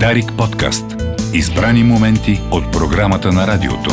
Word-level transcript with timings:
Дарик 0.00 0.32
подкаст. 0.38 0.84
Избрани 1.34 1.84
моменти 1.84 2.40
от 2.50 2.72
програмата 2.72 3.32
на 3.32 3.46
радиото. 3.46 3.90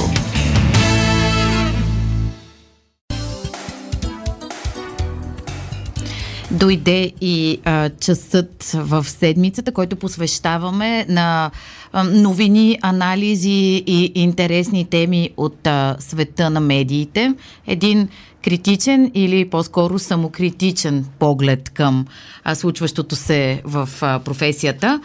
Дойде 6.51 7.11
и 7.21 7.61
а, 7.65 7.89
часът 7.89 8.63
в 8.73 9.03
седмицата, 9.03 9.71
който 9.71 9.95
посвещаваме 9.95 11.05
на 11.09 11.51
а, 11.93 12.03
новини, 12.03 12.79
анализи 12.81 13.83
и 13.87 14.11
интересни 14.15 14.85
теми 14.85 15.29
от 15.37 15.67
а, 15.67 15.95
света 15.99 16.49
на 16.49 16.59
медиите. 16.59 17.33
Един 17.67 18.09
критичен 18.43 19.11
или 19.13 19.49
по-скоро 19.49 19.99
самокритичен 19.99 21.05
поглед 21.19 21.69
към 21.69 22.05
а, 22.43 22.55
случващото 22.55 23.15
се 23.15 23.61
в 23.65 23.89
а, 24.01 24.19
професията. 24.19 25.01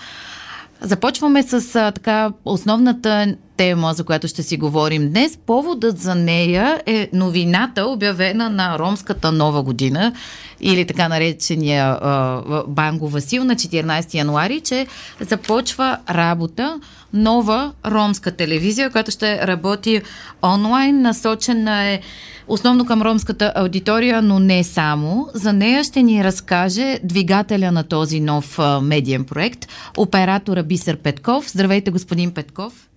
Започваме 0.80 1.43
с 1.43 1.75
а, 1.75 1.93
така 1.93 2.32
основната 2.44 3.36
тема, 3.57 3.93
за 3.94 4.04
която 4.04 4.29
ще 4.29 4.43
си 4.43 4.57
говорим 4.57 5.08
днес. 5.08 5.39
Поводът 5.46 5.98
за 5.98 6.14
нея 6.14 6.82
е 6.86 7.08
новината, 7.12 7.86
обявена 7.86 8.50
на 8.50 8.79
Ромската 8.79 9.32
нова 9.32 9.62
година 9.62 10.12
или 10.61 10.84
така 10.84 11.08
наречения 11.08 11.84
а, 11.84 12.43
Банго 12.68 13.08
Васил 13.08 13.44
на 13.44 13.54
14 13.57 14.14
януари, 14.14 14.61
че 14.61 14.86
започва 15.20 15.98
работа 16.11 16.81
нова 17.16 17.72
ромска 17.86 18.30
телевизия, 18.30 18.90
която 18.90 19.11
ще 19.11 19.46
работи 19.46 20.02
онлайн, 20.43 21.02
насочена 21.02 21.84
е 21.84 22.00
основно 22.48 22.86
към 22.86 23.02
ромската 23.02 23.52
аудитория, 23.56 24.22
но 24.22 24.39
не 24.39 24.64
само. 24.64 25.29
За 25.34 25.52
нея 25.52 25.84
ще 25.84 26.02
ни 26.02 26.25
разкаже 26.25 26.98
двигателя 27.04 27.72
на 27.72 27.84
този 27.84 28.20
нов 28.20 28.58
медиен 28.82 29.25
проект, 29.25 29.66
оператора 29.96 30.62
Бисер 30.62 30.96
Петков. 30.96 31.50
Здравейте, 31.50 31.90
господин 31.90 32.30
Петков. 32.30 32.89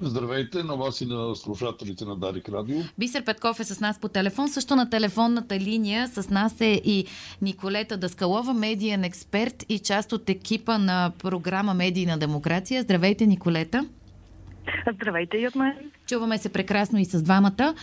Здравейте 0.00 0.62
на 0.62 0.74
вас 0.74 1.00
и 1.00 1.06
на 1.06 1.34
слушателите 1.34 2.04
на 2.04 2.16
Дарик 2.16 2.48
Радио. 2.48 2.76
Бисер 2.98 3.24
Петков 3.24 3.60
е 3.60 3.64
с 3.64 3.80
нас 3.80 3.98
по 3.98 4.08
телефон. 4.08 4.48
Също 4.48 4.76
на 4.76 4.90
телефонната 4.90 5.60
линия 5.60 6.08
с 6.08 6.30
нас 6.30 6.60
е 6.60 6.82
и 6.84 7.06
Николета 7.42 7.96
Даскалова, 7.96 8.54
медиен 8.54 9.04
експерт 9.04 9.64
и 9.68 9.78
част 9.78 10.12
от 10.12 10.28
екипа 10.30 10.78
на 10.78 11.12
програма 11.18 11.74
Медийна 11.74 12.18
демокрация. 12.18 12.82
Здравейте, 12.82 13.26
Николета. 13.26 13.86
Здравейте 14.94 15.36
и 15.36 15.48
от 15.48 15.54
мен. 15.54 15.72
Чуваме 16.06 16.38
се 16.38 16.48
прекрасно 16.48 16.98
и 16.98 17.04
с 17.04 17.22
двамата. 17.22 17.74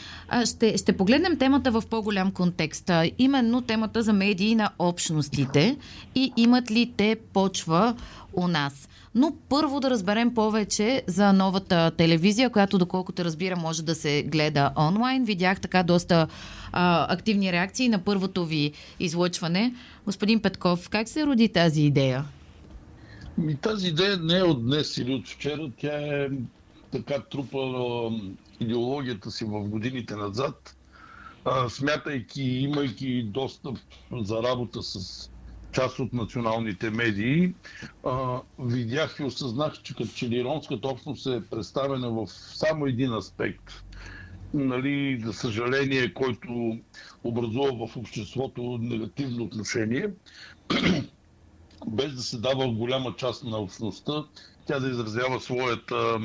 Ще, 0.46 0.78
ще 0.78 0.98
погледнем 0.98 1.38
темата 1.38 1.72
в 1.72 1.84
по-голям 1.90 2.32
контекст. 2.32 2.92
Именно 3.18 3.62
темата 3.62 4.04
за 4.04 4.14
медии 4.14 4.56
на 4.56 4.70
общностите 4.80 5.78
и 6.16 6.34
имат 6.38 6.72
ли 6.72 6.94
те 6.98 7.18
почва 7.34 7.96
у 8.34 8.48
нас. 8.48 8.90
Но 9.16 9.36
първо 9.50 9.80
да 9.80 9.90
разберем 9.90 10.34
повече 10.34 11.04
за 11.08 11.34
новата 11.34 11.92
телевизия, 11.98 12.50
която 12.50 12.78
доколкото 12.78 13.26
разбира 13.26 13.56
може 13.56 13.84
да 13.84 13.96
се 13.96 14.24
гледа 14.24 14.72
онлайн. 14.78 15.26
Видях 15.26 15.62
така 15.62 15.84
доста 15.84 16.28
а, 16.72 17.14
активни 17.14 17.52
реакции 17.52 17.90
на 17.90 18.00
първото 18.04 18.46
ви 18.46 18.72
излъчване. 19.00 19.74
Господин 20.06 20.42
Петков, 20.42 20.90
как 20.90 21.08
се 21.10 21.26
роди 21.26 21.50
тази 21.50 21.82
идея? 21.82 22.26
Ми, 23.38 23.56
тази 23.56 23.88
идея 23.88 24.18
не 24.18 24.38
е 24.38 24.44
от 24.44 24.66
днес 24.66 24.98
или 24.98 25.14
от 25.14 25.28
вчера. 25.28 25.72
Тя 25.78 26.24
е 26.24 26.28
така 26.92 27.20
трупала 27.20 28.12
идеологията 28.60 29.32
си 29.32 29.46
в 29.46 29.64
годините 29.64 30.16
назад, 30.16 30.76
а, 31.46 31.70
смятайки, 31.70 32.44
имайки 32.44 33.24
достъп 33.24 33.78
за 34.22 34.44
работа 34.44 34.84
с 34.84 35.30
част 35.72 36.00
от 36.00 36.14
националните 36.14 36.90
медии, 36.90 37.54
а, 38.06 38.40
видях 38.60 39.18
и 39.20 39.24
осъзнах, 39.24 39.82
че 39.84 39.96
като 39.96 40.10
че 40.16 40.30
ли 40.30 40.62
общност 40.84 41.28
е 41.28 41.44
представена 41.50 42.10
в 42.12 42.28
само 42.32 42.86
един 42.86 43.14
аспект. 43.14 43.84
Нали, 44.54 45.22
за 45.26 45.34
съжаление, 45.34 46.14
който 46.14 46.78
образува 47.24 47.88
в 47.88 47.98
обществото 47.98 48.78
негативно 48.82 49.44
отношение, 49.44 50.10
без 51.88 52.16
да 52.16 52.22
се 52.22 52.38
дава 52.38 52.68
голяма 52.72 53.16
част 53.16 53.44
на 53.44 53.58
общността, 53.58 54.24
тя 54.66 54.80
да 54.80 54.90
изразява 54.90 55.40
своята 55.40 56.20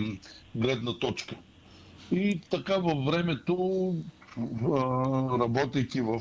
гледна 0.54 0.98
точка. 0.98 1.36
И 2.12 2.40
така 2.50 2.76
във 2.76 3.04
времето, 3.04 3.94
работейки 5.40 6.00
в 6.00 6.20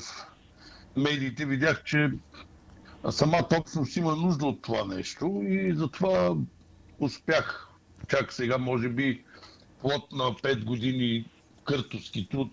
медиите, 0.97 1.45
видях, 1.45 1.83
че 1.83 2.09
самата 3.11 3.47
общност 3.59 3.95
има 3.97 4.15
нужда 4.15 4.45
от 4.45 4.61
това 4.61 4.85
нещо 4.85 5.41
и 5.47 5.73
затова 5.75 6.35
успях. 6.99 7.69
Чак 8.07 8.33
сега, 8.33 8.57
може 8.57 8.89
би, 8.89 9.23
плод 9.81 10.11
на 10.11 10.23
5 10.23 10.63
години 10.63 11.25
къртовски 11.63 12.29
труд 12.29 12.51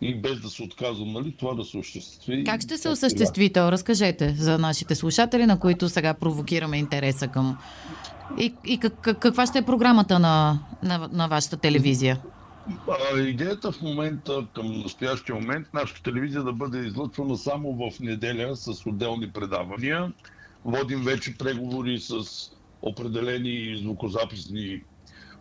и 0.00 0.14
без 0.14 0.40
да 0.40 0.48
се 0.48 0.62
отказвам, 0.62 1.12
нали, 1.12 1.34
това 1.38 1.54
да 1.54 1.64
се 1.64 1.78
осъществи. 1.78 2.44
Как 2.44 2.60
ще 2.60 2.78
се 2.78 2.88
осъществи 2.88 3.52
то? 3.52 3.72
Разкажете 3.72 4.34
за 4.38 4.58
нашите 4.58 4.94
слушатели, 4.94 5.46
на 5.46 5.58
които 5.58 5.88
сега 5.88 6.14
провокираме 6.14 6.76
интереса 6.76 7.28
към... 7.28 7.58
И, 8.38 8.54
и 8.64 8.78
как, 8.78 9.18
каква 9.18 9.46
ще 9.46 9.58
е 9.58 9.62
програмата 9.62 10.18
на, 10.18 10.58
на, 10.82 11.08
на 11.12 11.28
вашата 11.28 11.56
телевизия? 11.56 12.20
Идеята 13.16 13.72
в 13.72 13.82
момента, 13.82 14.46
към 14.54 14.72
настоящия 14.80 15.34
момент, 15.34 15.66
нашата 15.74 16.02
телевизия 16.02 16.42
да 16.42 16.52
бъде 16.52 16.78
излъчвана 16.78 17.36
само 17.36 17.90
в 17.90 18.00
неделя 18.00 18.56
с 18.56 18.86
отделни 18.86 19.32
предавания. 19.32 20.12
Водим 20.64 21.02
вече 21.02 21.38
преговори 21.38 22.00
с 22.00 22.14
определени 22.82 23.76
звукозаписни 23.76 24.82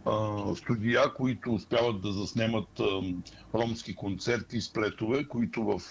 а, 0.06 0.56
студия, 0.56 1.14
които 1.14 1.54
успяват 1.54 2.02
да 2.02 2.12
заснемат 2.12 2.80
а, 2.80 3.02
ромски 3.54 3.96
концерти 3.96 4.62
с 4.62 4.74
плетове, 4.74 5.28
които 5.28 5.64
в 5.64 5.82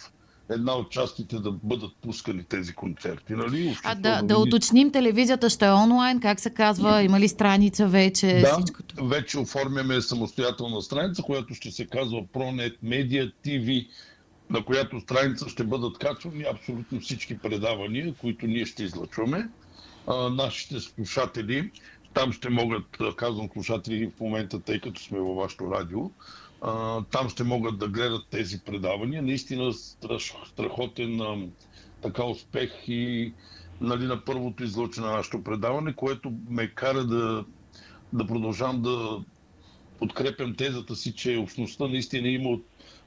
една 0.51 0.75
от 0.75 0.91
частите 0.91 1.39
да 1.39 1.53
бъдат 1.53 1.91
пускани 2.03 2.45
тези 2.45 2.75
концерти. 2.75 3.33
Нали? 3.33 3.77
а 3.85 3.95
да, 3.95 4.23
да 4.23 4.39
уточним, 4.39 4.93
телевизията 4.93 5.51
ще 5.51 5.67
е 5.67 5.73
онлайн, 5.73 6.21
как 6.21 6.41
се 6.41 6.51
казва, 6.51 7.03
има 7.03 7.21
ли 7.21 7.29
страница 7.29 7.87
вече? 7.87 8.41
Да, 8.41 8.59
всичкото? 8.59 9.07
вече 9.07 9.39
оформяме 9.39 10.01
самостоятелна 10.01 10.83
страница, 10.83 11.23
която 11.23 11.55
ще 11.55 11.71
се 11.71 11.87
казва 11.87 12.23
ProNet 12.23 12.77
Media 12.85 13.33
TV, 13.47 13.87
на 14.51 14.65
която 14.65 15.01
страница 15.01 15.49
ще 15.49 15.65
бъдат 15.65 15.99
качвани 15.99 16.45
абсолютно 16.53 17.01
всички 17.01 17.39
предавания, 17.39 18.15
които 18.21 18.47
ние 18.47 18.67
ще 18.67 18.83
излъчваме. 18.83 19.49
А, 20.07 20.29
нашите 20.29 20.81
слушатели, 20.81 21.71
там 22.15 22.33
ще 22.33 22.49
могат, 22.51 22.85
казвам 23.17 23.49
слушатели 23.53 24.11
в 24.17 24.21
момента, 24.21 24.61
тъй 24.61 24.81
като 24.81 25.03
сме 25.03 25.19
във 25.19 25.37
вашето 25.37 25.71
радио, 25.71 26.11
там 27.11 27.29
ще 27.29 27.45
могат 27.45 27.79
да 27.79 27.89
гледат 27.89 28.27
тези 28.31 28.61
предавания. 28.61 29.23
Наистина 29.23 29.73
страш, 29.73 30.35
страхотен 30.47 31.21
а, 31.21 31.47
така 32.03 32.25
успех 32.25 32.71
и 32.89 33.33
нали, 33.81 34.05
на 34.05 34.25
първото 34.25 34.65
излъчване 34.65 35.09
на 35.09 35.17
нашето 35.17 35.43
предаване, 35.43 35.93
което 35.93 36.33
ме 36.49 36.69
кара 36.69 37.05
да, 37.05 37.45
да 38.13 38.27
продължавам 38.27 38.83
да 38.83 39.25
подкрепям 39.99 40.55
тезата 40.55 40.97
си, 40.97 41.13
че 41.13 41.37
общността 41.37 41.89
наистина 41.89 42.29
има 42.29 42.59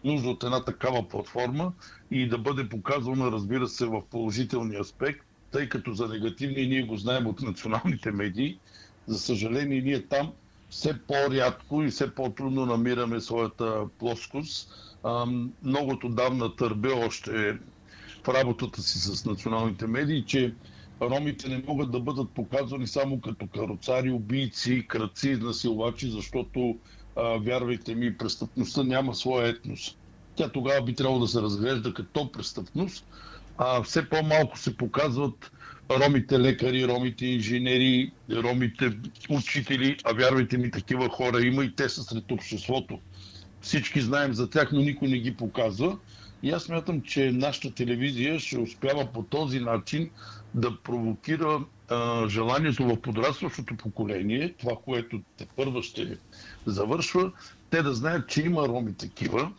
нужда 0.03 0.29
от 0.29 0.43
една 0.43 0.63
такава 0.63 1.07
платформа 1.07 1.73
и 2.11 2.27
да 2.27 2.37
бъде 2.37 2.69
показвана, 2.69 3.31
разбира 3.31 3.67
се, 3.67 3.85
в 3.85 4.01
положителния 4.11 4.79
аспект, 4.79 5.25
тъй 5.51 5.69
като 5.69 5.93
за 5.93 6.07
негативни 6.07 6.67
ние 6.67 6.83
го 6.83 6.97
знаем 6.97 7.27
от 7.27 7.41
националните 7.41 8.11
медии. 8.11 8.59
За 9.07 9.19
съжаление, 9.19 9.81
ние 9.81 10.07
там 10.07 10.33
все 10.69 10.99
по-рядко 11.07 11.83
и 11.83 11.89
все 11.89 12.15
по-трудно 12.15 12.65
намираме 12.65 13.21
своята 13.21 13.85
плоскост. 13.99 14.69
Многото 15.63 16.09
давна 16.09 16.55
търбе 16.55 16.89
още 16.93 17.57
в 18.23 18.27
работата 18.29 18.81
си 18.81 18.99
с 18.99 19.25
националните 19.25 19.87
медии, 19.87 20.23
че 20.27 20.53
ромите 21.01 21.49
не 21.49 21.63
могат 21.67 21.91
да 21.91 21.99
бъдат 21.99 22.29
показвани 22.29 22.87
само 22.87 23.21
като 23.21 23.47
кароцари, 23.47 24.11
убийци, 24.11 24.85
кръци, 24.87 25.29
изнасилвачи, 25.29 26.09
защото, 26.09 26.77
вярвайте 27.39 27.95
ми, 27.95 28.17
престъпността 28.17 28.83
няма 28.83 29.15
своя 29.15 29.47
етнос. 29.47 29.97
Тя 30.35 30.49
тогава 30.49 30.81
би 30.81 30.95
трябвало 30.95 31.19
да 31.19 31.27
се 31.27 31.41
разглежда 31.41 31.93
като 31.93 32.31
престъпност, 32.31 33.05
а 33.57 33.83
все 33.83 34.09
по-малко 34.09 34.59
се 34.59 34.77
показват 34.77 35.51
ромите 35.91 36.39
лекари, 36.39 36.87
ромите 36.87 37.25
инженери, 37.25 38.11
ромите 38.31 38.97
учители, 39.29 39.97
а 40.03 40.13
вярвайте 40.13 40.57
ми, 40.57 40.71
такива 40.71 41.09
хора 41.09 41.41
има 41.41 41.63
и 41.65 41.75
те 41.75 41.89
са 41.89 42.03
сред 42.03 42.31
обществото. 42.31 42.99
Всички 43.61 44.01
знаем 44.01 44.33
за 44.33 44.49
тях, 44.49 44.69
но 44.71 44.79
никой 44.79 45.07
не 45.07 45.17
ги 45.17 45.35
показва. 45.35 45.97
И 46.43 46.51
аз 46.51 46.63
смятам, 46.63 47.01
че 47.01 47.31
нашата 47.31 47.75
телевизия 47.75 48.39
ще 48.39 48.59
успява 48.59 49.05
по 49.13 49.23
този 49.23 49.59
начин 49.59 50.09
да 50.53 50.77
провокира 50.83 51.65
а, 51.89 52.29
желанието 52.29 52.83
в 52.83 53.01
подрастващото 53.01 53.77
поколение, 53.77 54.53
това, 54.59 54.73
което 54.85 55.21
те 55.37 55.47
първа 55.55 55.83
ще 55.83 56.17
завършва, 56.65 57.31
те 57.69 57.81
да 57.81 57.93
знаят, 57.93 58.29
че 58.29 58.41
има 58.41 58.67
роми 58.67 58.93
такива 58.93 59.51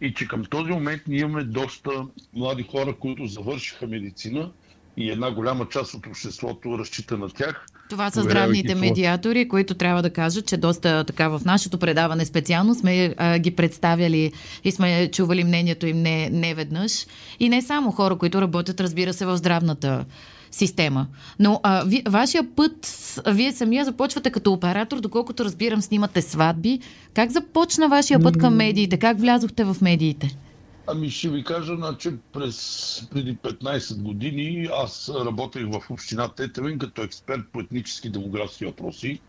и 0.00 0.14
че 0.14 0.28
към 0.28 0.44
този 0.44 0.70
момент 0.70 1.02
ние 1.08 1.20
имаме 1.20 1.44
доста 1.44 1.90
млади 2.32 2.62
хора, 2.62 2.96
които 2.96 3.26
завършиха 3.26 3.86
медицина 3.86 4.52
и 4.96 5.10
една 5.10 5.30
голяма 5.30 5.68
част 5.68 5.94
от 5.94 6.06
обществото 6.06 6.78
разчита 6.78 7.18
на 7.18 7.28
тях, 7.28 7.66
Това 7.90 8.10
са 8.10 8.22
здравните 8.22 8.74
медиатори, 8.74 9.48
които 9.48 9.74
трябва 9.74 10.02
да 10.02 10.10
кажат, 10.10 10.46
че 10.46 10.56
доста 10.56 11.04
така 11.04 11.28
в 11.28 11.40
нашето 11.44 11.78
предаване 11.78 12.24
специално 12.24 12.74
сме 12.74 13.14
а, 13.16 13.38
ги 13.38 13.50
представяли 13.50 14.32
и 14.64 14.72
сме 14.72 15.10
чували 15.10 15.44
мнението 15.44 15.86
им 15.86 16.02
не, 16.02 16.30
не 16.30 16.54
веднъж. 16.54 17.06
И 17.40 17.48
не 17.48 17.62
само 17.62 17.90
хора, 17.90 18.16
които 18.16 18.40
работят, 18.40 18.80
разбира 18.80 19.12
се, 19.12 19.26
в 19.26 19.36
здравната 19.36 20.04
система. 20.50 21.06
Но 21.38 21.60
а, 21.62 21.84
ви, 21.84 22.02
вашия 22.08 22.54
път, 22.56 22.86
вие 23.26 23.52
самия 23.52 23.84
започвате 23.84 24.30
като 24.30 24.52
оператор, 24.52 25.00
доколкото 25.00 25.44
разбирам, 25.44 25.82
снимате 25.82 26.22
сватби. 26.22 26.80
Как 27.14 27.30
започна 27.30 27.88
вашия 27.88 28.20
път 28.20 28.38
към 28.38 28.54
медиите? 28.54 28.96
Как 28.96 29.20
влязохте 29.20 29.64
в 29.64 29.76
медиите? 29.80 30.36
Ами 30.86 31.10
ще 31.10 31.28
ви 31.28 31.44
кажа, 31.44 31.76
значи 31.76 32.10
през 32.32 33.08
преди 33.10 33.36
15 33.36 34.02
години 34.02 34.68
аз 34.72 35.12
работех 35.24 35.66
в 35.66 35.90
община 35.90 36.28
Тетевен 36.28 36.78
като 36.78 37.02
експерт 37.02 37.42
по 37.52 37.60
етнически 37.60 38.10
демографски 38.10 38.66
въпроси. 38.66 39.20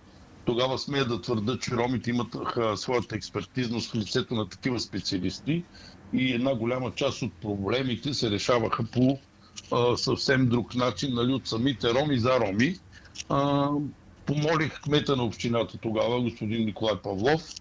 Тогава 0.45 0.79
смея 0.79 1.05
да 1.05 1.21
твърда, 1.21 1.57
че 1.59 1.71
ромите 1.71 2.09
имат 2.09 2.35
своята 2.75 3.15
експертизност 3.15 3.91
в 3.91 3.95
лицето 3.95 4.35
на 4.35 4.49
такива 4.49 4.79
специалисти 4.79 5.63
и 6.13 6.33
една 6.33 6.55
голяма 6.55 6.91
част 6.91 7.21
от 7.21 7.33
проблемите 7.33 8.13
се 8.13 8.31
решаваха 8.31 8.83
по 8.83 9.19
а, 9.71 9.97
съвсем 9.97 10.49
друг 10.49 10.75
начин, 10.75 11.13
нали, 11.13 11.33
от 11.33 11.47
самите 11.47 11.93
роми 11.93 12.19
за 12.19 12.39
роми. 12.39 12.75
А, 13.29 13.69
помолих 14.25 14.81
кмета 14.81 15.15
на 15.15 15.23
общината 15.23 15.77
тогава, 15.77 16.21
господин 16.21 16.65
Николай 16.65 16.95
Павлов, 17.03 17.53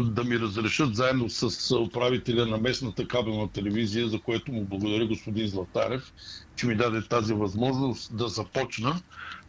да 0.00 0.24
ми 0.24 0.38
разрешат 0.38 0.96
заедно 0.96 1.30
с 1.30 1.76
управителя 1.76 2.46
на 2.46 2.58
местната 2.58 3.08
кабелна 3.08 3.48
телевизия, 3.48 4.08
за 4.08 4.20
което 4.20 4.52
му 4.52 4.64
благодаря 4.64 5.06
господин 5.06 5.48
Златарев, 5.48 6.12
че 6.56 6.66
ми 6.66 6.76
даде 6.76 7.02
тази 7.02 7.34
възможност 7.34 8.16
да 8.16 8.28
започна. 8.28 9.00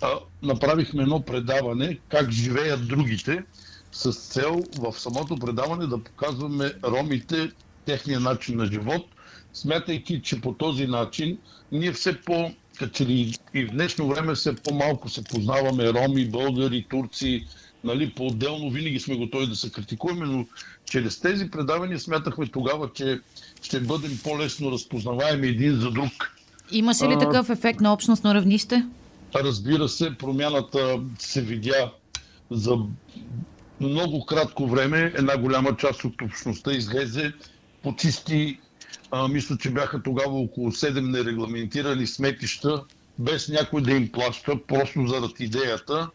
А, 0.02 0.10
направихме 0.44 1.04
едно 1.04 1.22
предаване 1.22 2.00
как 2.10 2.32
живеят 2.32 2.88
другите 2.88 3.44
с 3.92 4.12
цел 4.12 4.62
в 4.78 5.00
самото 5.00 5.36
предаване 5.36 5.88
да 5.88 6.04
показваме 6.04 6.74
ромите 6.84 7.52
техния 7.86 8.20
начин 8.20 8.58
на 8.58 8.66
живот, 8.66 9.06
смятайки, 9.54 10.22
че 10.22 10.42
по 10.42 10.54
този 10.54 10.88
начин 10.88 11.38
ние 11.72 11.92
все 11.94 12.22
по 12.22 12.52
като 12.80 13.04
и 13.04 13.34
в 13.56 13.72
днешно 13.72 14.08
време 14.08 14.36
все 14.36 14.56
по-малко 14.56 15.10
се 15.10 15.24
познаваме 15.24 15.94
роми, 15.94 16.30
българи, 16.30 16.86
турци, 16.90 17.46
нали, 17.84 18.10
по-отделно 18.10 18.70
винаги 18.70 19.00
сме 19.00 19.16
готови 19.16 19.48
да 19.48 19.56
се 19.56 19.72
критикуваме, 19.72 20.26
но 20.26 20.46
чрез 20.86 21.20
тези 21.20 21.52
предавания 21.52 22.00
смятахме 22.00 22.48
тогава, 22.48 22.90
че 22.94 23.20
ще 23.62 23.80
бъдем 23.80 24.20
по-лесно 24.24 24.72
разпознаваеми 24.72 25.48
един 25.48 25.80
за 25.80 25.92
друг. 25.92 26.38
Имаше 26.72 27.08
ли 27.08 27.14
а, 27.14 27.20
такъв 27.20 27.50
ефект 27.50 27.80
на 27.80 27.94
общностно 27.94 28.34
равнище? 28.34 28.86
Разбира 29.36 29.90
се, 29.90 30.18
промяната 30.18 31.00
се 31.20 31.42
видя 31.42 31.92
за 32.52 32.78
много 33.80 34.26
кратко 34.26 34.68
време. 34.68 35.14
Една 35.16 35.38
голяма 35.38 35.76
част 35.78 36.04
от 36.04 36.22
общността 36.22 36.72
излезе, 36.72 37.34
почисти, 37.84 38.60
а, 39.12 39.28
мисля, 39.28 39.58
че 39.58 39.70
бяха 39.70 40.04
тогава 40.04 40.40
около 40.40 40.72
7 40.72 41.12
нерегламентирани 41.12 42.08
сметища, 42.08 42.84
без 43.20 43.50
някой 43.50 43.82
да 43.82 43.92
им 43.92 44.12
плаща, 44.12 44.54
просто 44.68 45.08
заради 45.08 45.44
идеята. 45.44 46.10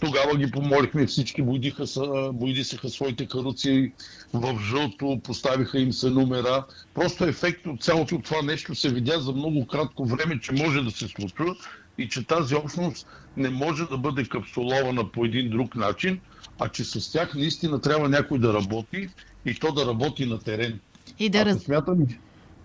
Тогава 0.00 0.36
ги 0.36 0.50
помолихме, 0.50 1.06
всички 1.06 1.42
бойдиха, 1.42 1.84
бойдисаха 2.32 2.88
своите 2.88 3.26
каруци 3.26 3.92
в 4.32 4.60
жълто, 4.70 5.20
поставиха 5.24 5.78
им 5.78 5.92
се 5.92 6.10
номера. 6.10 6.64
Просто 6.94 7.24
ефект 7.24 7.66
от 7.66 7.82
цялото 7.82 8.20
това 8.20 8.42
нещо 8.42 8.74
се 8.74 8.88
видя 8.88 9.20
за 9.20 9.32
много 9.32 9.66
кратко 9.66 10.04
време, 10.04 10.40
че 10.40 10.52
може 10.52 10.82
да 10.82 10.90
се 10.90 11.08
случва 11.08 11.56
и 11.98 12.08
че 12.08 12.26
тази 12.26 12.54
общност 12.54 13.06
не 13.36 13.50
може 13.50 13.84
да 13.84 13.98
бъде 13.98 14.24
капсулована 14.24 15.12
по 15.12 15.24
един 15.24 15.50
друг 15.50 15.74
начин, 15.76 16.20
а 16.58 16.68
че 16.68 16.84
с 16.84 17.12
тях 17.12 17.34
наистина 17.34 17.80
трябва 17.80 18.08
някой 18.08 18.38
да 18.38 18.54
работи 18.54 19.08
и 19.46 19.54
то 19.54 19.72
да 19.72 19.86
работи 19.86 20.26
на 20.26 20.38
терен. 20.38 20.80
И 21.18 21.28
да 21.28 21.44
раз... 21.44 21.58
смятам, 21.58 22.06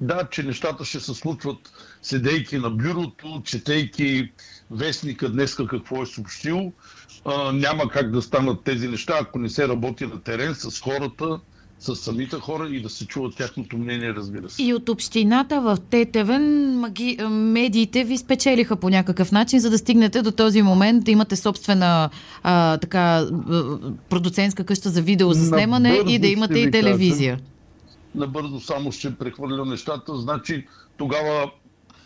да, 0.02 0.28
че 0.32 0.44
нещата 0.44 0.86
ще 0.86 1.00
се 1.00 1.14
случват 1.14 1.58
седейки 2.02 2.58
на 2.58 2.70
бюрото, 2.70 3.42
четейки 3.46 4.32
вестника 4.72 5.30
днеска 5.30 5.68
какво 5.68 6.04
е 6.04 6.06
съобщил. 6.06 6.72
А, 7.26 7.52
няма 7.52 7.90
как 7.90 8.12
да 8.12 8.22
станат 8.22 8.64
тези 8.64 8.88
неща, 8.88 9.18
ако 9.22 9.40
не 9.40 9.50
се 9.50 9.68
работи 9.68 10.06
на 10.06 10.22
терен 10.22 10.56
с 10.56 10.82
хората, 10.82 11.40
с 11.80 11.96
самите 11.96 12.36
хора 12.36 12.70
и 12.70 12.82
да 12.82 12.90
се 12.90 13.08
чува 13.08 13.32
тяхното 13.32 13.78
мнение, 13.78 14.14
разбира 14.14 14.50
се. 14.50 14.64
И 14.64 14.74
от 14.74 14.90
общината 14.90 15.62
в 15.62 15.78
Тетевен 15.90 16.76
маги... 16.80 17.18
медиите 17.30 18.04
ви 18.04 18.18
спечелиха 18.18 18.76
по 18.76 18.90
някакъв 18.90 19.32
начин, 19.32 19.60
за 19.60 19.70
да 19.70 19.78
стигнете 19.78 20.22
до 20.22 20.32
този 20.32 20.62
момент 20.62 21.04
да 21.04 21.12
имате 21.12 21.36
собствена 21.36 22.10
а, 22.44 22.78
така 22.78 23.28
продуцентска 24.10 24.64
къща 24.64 24.90
за 24.90 25.02
видеозаснемане 25.02 26.00
и 26.08 26.20
да 26.20 26.28
имате 26.28 26.60
и 26.60 26.72
телевизия. 26.72 27.36
Кажа 27.36 27.50
набързо 28.16 28.60
само 28.60 28.92
ще 28.92 29.16
прехвърля 29.16 29.66
нещата. 29.66 30.18
Значи 30.18 30.68
тогава, 30.98 31.52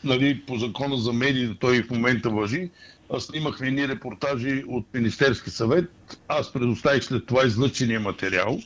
нали, 0.04 0.42
по 0.42 0.58
закона 0.58 0.98
за 0.98 1.14
медии, 1.14 1.58
той 1.60 1.78
и 1.78 1.84
в 1.84 1.90
момента 1.90 2.30
въжи, 2.30 2.70
снимахме 3.20 3.72
ни 3.72 3.88
репортажи 3.88 4.64
от 4.68 4.86
Министерски 4.94 5.50
съвет. 5.50 6.18
Аз 6.28 6.54
предоставих 6.54 7.04
след 7.04 7.26
това 7.26 7.46
излъчения 7.46 8.00
материал, 8.00 8.60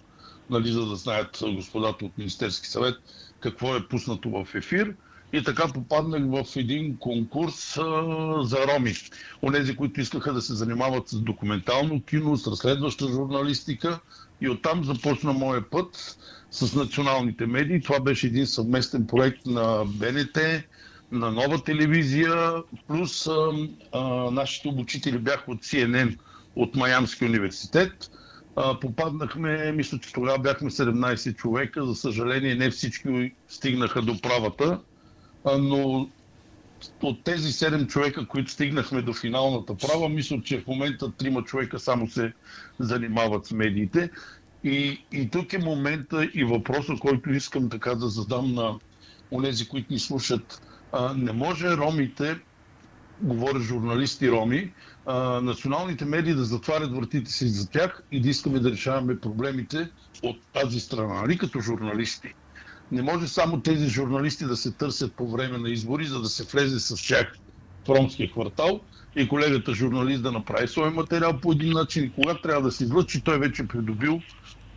нали, 0.50 0.72
за 0.72 0.86
да 0.86 0.96
знаят 0.96 1.44
господата 1.56 2.06
от 2.06 2.18
Министерски 2.18 2.68
съвет 2.68 2.96
какво 3.40 3.76
е 3.76 3.88
пуснато 3.88 4.30
в 4.30 4.56
ефир. 4.56 4.96
И 5.34 5.44
така 5.44 5.68
попаднах 5.74 6.24
в 6.26 6.56
един 6.56 6.98
конкурс 6.98 7.78
а, 7.78 7.84
за 8.44 8.58
роми. 8.68 8.94
Онези, 9.42 9.76
които 9.76 10.02
искаха 10.02 10.34
да 10.34 10.42
се 10.42 10.54
занимават 10.54 11.10
с 11.10 11.20
документално 11.20 12.04
кино, 12.04 12.38
с 12.38 12.48
разследваща 12.48 13.08
журналистика. 13.08 14.00
И 14.42 14.50
оттам 14.50 14.84
започна 14.84 15.34
моя 15.34 15.70
път 15.70 16.18
с 16.52 16.76
националните 16.76 17.46
медии. 17.46 17.82
Това 17.82 18.00
беше 18.00 18.28
един 18.28 18.48
съвместен 18.48 19.08
проект 19.08 19.46
на 19.46 19.86
БНТ, 19.86 20.38
на 21.12 21.32
нова 21.32 21.64
телевизия, 21.64 22.64
плюс 22.88 23.28
а, 23.28 23.52
а, 23.92 24.02
нашите 24.32 24.68
обучители 24.68 25.18
бяха 25.18 25.52
от 25.52 25.64
CNN, 25.64 26.18
от 26.56 26.76
Майамски 26.76 27.26
университет. 27.26 28.12
А, 28.56 28.80
попаднахме, 28.80 29.72
мисля, 29.72 30.00
че 30.00 30.14
тогава 30.14 30.40
бяхме 30.40 30.70
17 30.70 31.36
човека. 31.36 31.86
За 31.86 31.96
съжаление, 31.96 32.56
не 32.56 32.70
всички 32.70 33.34
стигнаха 33.48 34.02
до 34.02 34.22
правата, 34.22 34.80
а, 35.46 35.58
но 35.58 36.10
от 37.02 37.24
тези 37.24 37.52
7 37.52 37.88
човека, 37.88 38.28
които 38.28 38.52
стигнахме 38.52 39.02
до 39.02 39.14
финалната 39.14 39.76
права, 39.76 40.10
мисля, 40.10 40.42
че 40.44 40.62
в 40.62 40.68
момента 40.68 41.12
трима 41.12 41.44
човека 41.44 41.80
само 41.80 42.08
се 42.08 42.34
занимават 42.80 43.46
с 43.46 43.52
медиите. 43.52 44.10
И, 44.64 45.02
и 45.12 45.30
тук 45.30 45.54
е 45.54 45.58
момента 45.58 46.30
и 46.34 46.44
въпроса, 46.44 46.94
който 47.00 47.30
искам 47.32 47.70
така 47.70 47.96
да 47.96 48.10
задам 48.10 48.54
на 48.54 48.80
онези, 49.32 49.68
които 49.68 49.94
ни 49.94 50.00
слушат. 50.00 50.62
Не 51.16 51.32
може 51.32 51.78
ромите, 51.78 52.40
говоря 53.22 53.60
журналисти 53.60 54.32
роми, 54.32 54.74
националните 55.42 56.06
медии 56.06 56.34
да 56.34 56.44
затварят 56.46 56.96
вратите 56.96 57.32
си 57.32 57.48
за 57.48 57.70
тях 57.70 58.04
и 58.12 58.22
да 58.22 58.30
искаме 58.30 58.60
да 58.60 58.72
решаваме 58.72 59.20
проблемите 59.20 59.90
от 60.24 60.38
тази 60.54 60.80
страна, 60.80 61.22
нали 61.22 61.38
като 61.38 61.60
журналисти. 61.60 62.34
Не 62.92 63.02
може 63.02 63.28
само 63.28 63.62
тези 63.62 63.90
журналисти 63.90 64.46
да 64.46 64.58
се 64.58 64.72
търсят 64.72 65.14
по 65.14 65.32
време 65.32 65.58
на 65.58 65.70
избори, 65.70 66.06
за 66.06 66.22
да 66.22 66.30
се 66.30 66.44
влезе 66.44 66.80
с 66.80 67.08
тях 67.08 67.36
в 67.86 67.90
ромския 67.90 68.32
квартал 68.32 68.82
и 69.16 69.28
колегата 69.28 69.74
журналист 69.74 70.24
да 70.24 70.32
направи 70.32 70.68
своя 70.68 70.92
материал 70.92 71.40
по 71.42 71.52
един 71.52 71.74
начин 71.74 72.04
и 72.04 72.12
когато 72.12 72.42
трябва 72.42 72.62
да 72.62 72.72
се 72.72 72.84
излъчи, 72.84 73.22
той 73.22 73.40
вече 73.40 73.62
е 73.62 73.68
придобил 73.68 74.22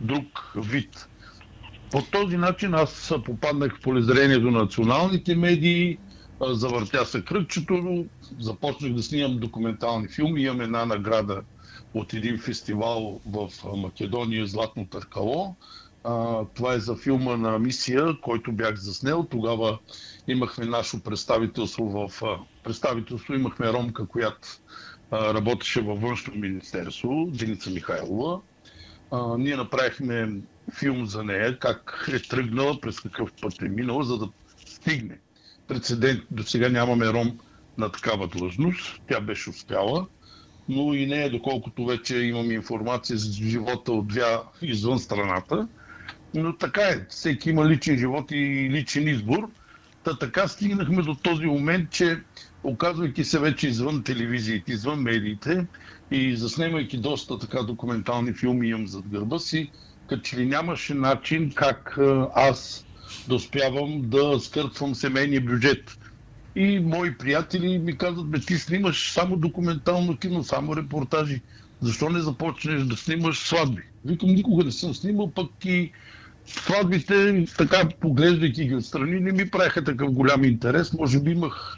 друг 0.01 0.53
вид. 0.57 1.10
По 1.91 2.03
този 2.03 2.37
начин 2.37 2.75
аз 2.75 3.15
попаднах 3.25 3.77
в 3.77 3.81
полезрението 3.81 4.51
на 4.51 4.59
националните 4.59 5.35
медии, 5.37 5.99
завъртя 6.41 7.07
се 7.07 7.25
кръгчето, 7.25 8.05
започнах 8.39 8.93
да 8.93 9.03
снимам 9.03 9.39
документални 9.39 10.09
филми. 10.09 10.43
Имам 10.43 10.61
една 10.61 10.85
награда 10.87 11.43
от 11.95 12.13
един 12.15 12.39
фестивал 12.39 13.21
в 13.27 13.49
Македония, 13.77 14.47
Златно 14.47 14.87
търкало. 14.87 15.55
това 16.55 16.75
е 16.75 16.79
за 16.81 16.97
филма 16.97 17.37
на 17.37 17.59
мисия, 17.59 18.21
който 18.21 18.53
бях 18.53 18.75
заснел. 18.77 19.27
Тогава 19.31 19.79
имахме 20.29 20.67
наше 20.67 21.03
представителство 21.03 21.85
в 22.09 22.23
представителство, 22.65 23.35
имахме 23.35 23.73
ромка, 23.73 24.07
която 24.07 24.49
работеше 25.13 25.81
във 25.81 26.01
външно 26.01 26.35
министерство, 26.35 27.27
Деница 27.31 27.71
Михайлова 27.71 28.41
ние 29.39 29.57
направихме 29.57 30.29
филм 30.75 31.07
за 31.07 31.25
нея, 31.25 31.59
как 31.59 32.09
е 32.15 32.19
тръгнала, 32.19 32.81
през 32.81 33.01
какъв 33.01 33.33
път 33.43 33.63
е 33.63 33.69
минала, 33.69 34.05
за 34.05 34.19
да 34.19 34.29
стигне. 34.67 35.19
Прецедент, 35.69 36.21
до 36.31 36.43
сега 36.43 36.69
нямаме 36.69 37.07
ром 37.07 37.39
на 37.79 37.93
такава 37.93 38.29
длъжност. 38.29 39.01
Тя 39.09 39.21
беше 39.21 39.51
успяла, 39.51 40.07
но 40.69 40.95
и 40.95 41.07
нея, 41.07 41.31
доколкото 41.31 41.87
вече 41.87 42.19
имам 42.19 42.51
информация 42.51 43.19
за 43.19 43.33
живота 43.33 43.93
от 43.93 44.09
двя 44.09 44.43
извън 44.63 44.99
страната. 44.99 45.69
Но 46.35 46.57
така 46.57 46.83
е. 46.83 47.07
Всеки 47.09 47.51
има 47.51 47.69
личен 47.69 47.99
живот 47.99 48.31
и 48.31 48.69
личен 48.71 49.09
избор. 49.09 49.51
Та 50.05 50.19
така 50.19 50.49
стигнахме 50.49 51.03
до 51.03 51.15
този 51.15 51.47
момент, 51.47 51.91
че 51.91 52.21
оказвайки 52.65 53.25
се 53.25 53.39
вече 53.39 53.69
извън 53.69 54.03
телевизиите, 54.03 54.73
извън 54.73 55.03
медиите 55.03 55.67
и 56.11 56.37
заснемайки 56.37 56.99
доста 56.99 57.39
така 57.39 57.63
документални 57.63 58.33
филми 58.33 58.69
имам 58.69 58.87
зад 58.87 59.09
гърба 59.09 59.39
си, 59.39 59.71
като 60.11 60.23
че 60.23 60.37
ли 60.37 60.47
нямаше 60.47 60.95
начин 60.95 61.53
как 61.55 61.99
аз 62.35 62.87
да 63.29 63.35
успявам 63.35 64.03
да 64.05 64.41
скърпвам 64.41 64.95
семейния 64.95 65.41
бюджет. 65.41 65.99
И 66.57 66.81
мои 66.81 67.19
приятели 67.19 67.79
ми 67.79 67.99
казват, 67.99 68.31
бе 68.31 68.41
ти 68.41 68.55
снимаш 68.55 69.13
само 69.13 69.37
документално 69.37 70.17
кино, 70.17 70.45
само 70.45 70.77
репортажи. 70.77 71.41
Защо 71.81 72.09
не 72.09 72.21
започнеш 72.21 72.83
да 72.83 72.97
снимаш 72.97 73.39
сватби? 73.39 73.83
Викам, 74.05 74.29
никога 74.29 74.65
не 74.65 74.73
съм 74.73 74.95
снимал, 74.95 75.31
пък 75.31 75.51
и 75.65 75.93
сватбите, 76.47 77.47
така 77.59 77.89
поглеждайки 78.01 78.65
ги 78.65 78.75
отстрани, 78.75 79.21
не 79.21 79.33
ми 79.33 79.51
правиха 79.51 79.85
такъв 79.85 80.13
голям 80.13 80.45
интерес. 80.45 80.93
Може 80.93 81.21
би 81.21 81.31
имах 81.31 81.77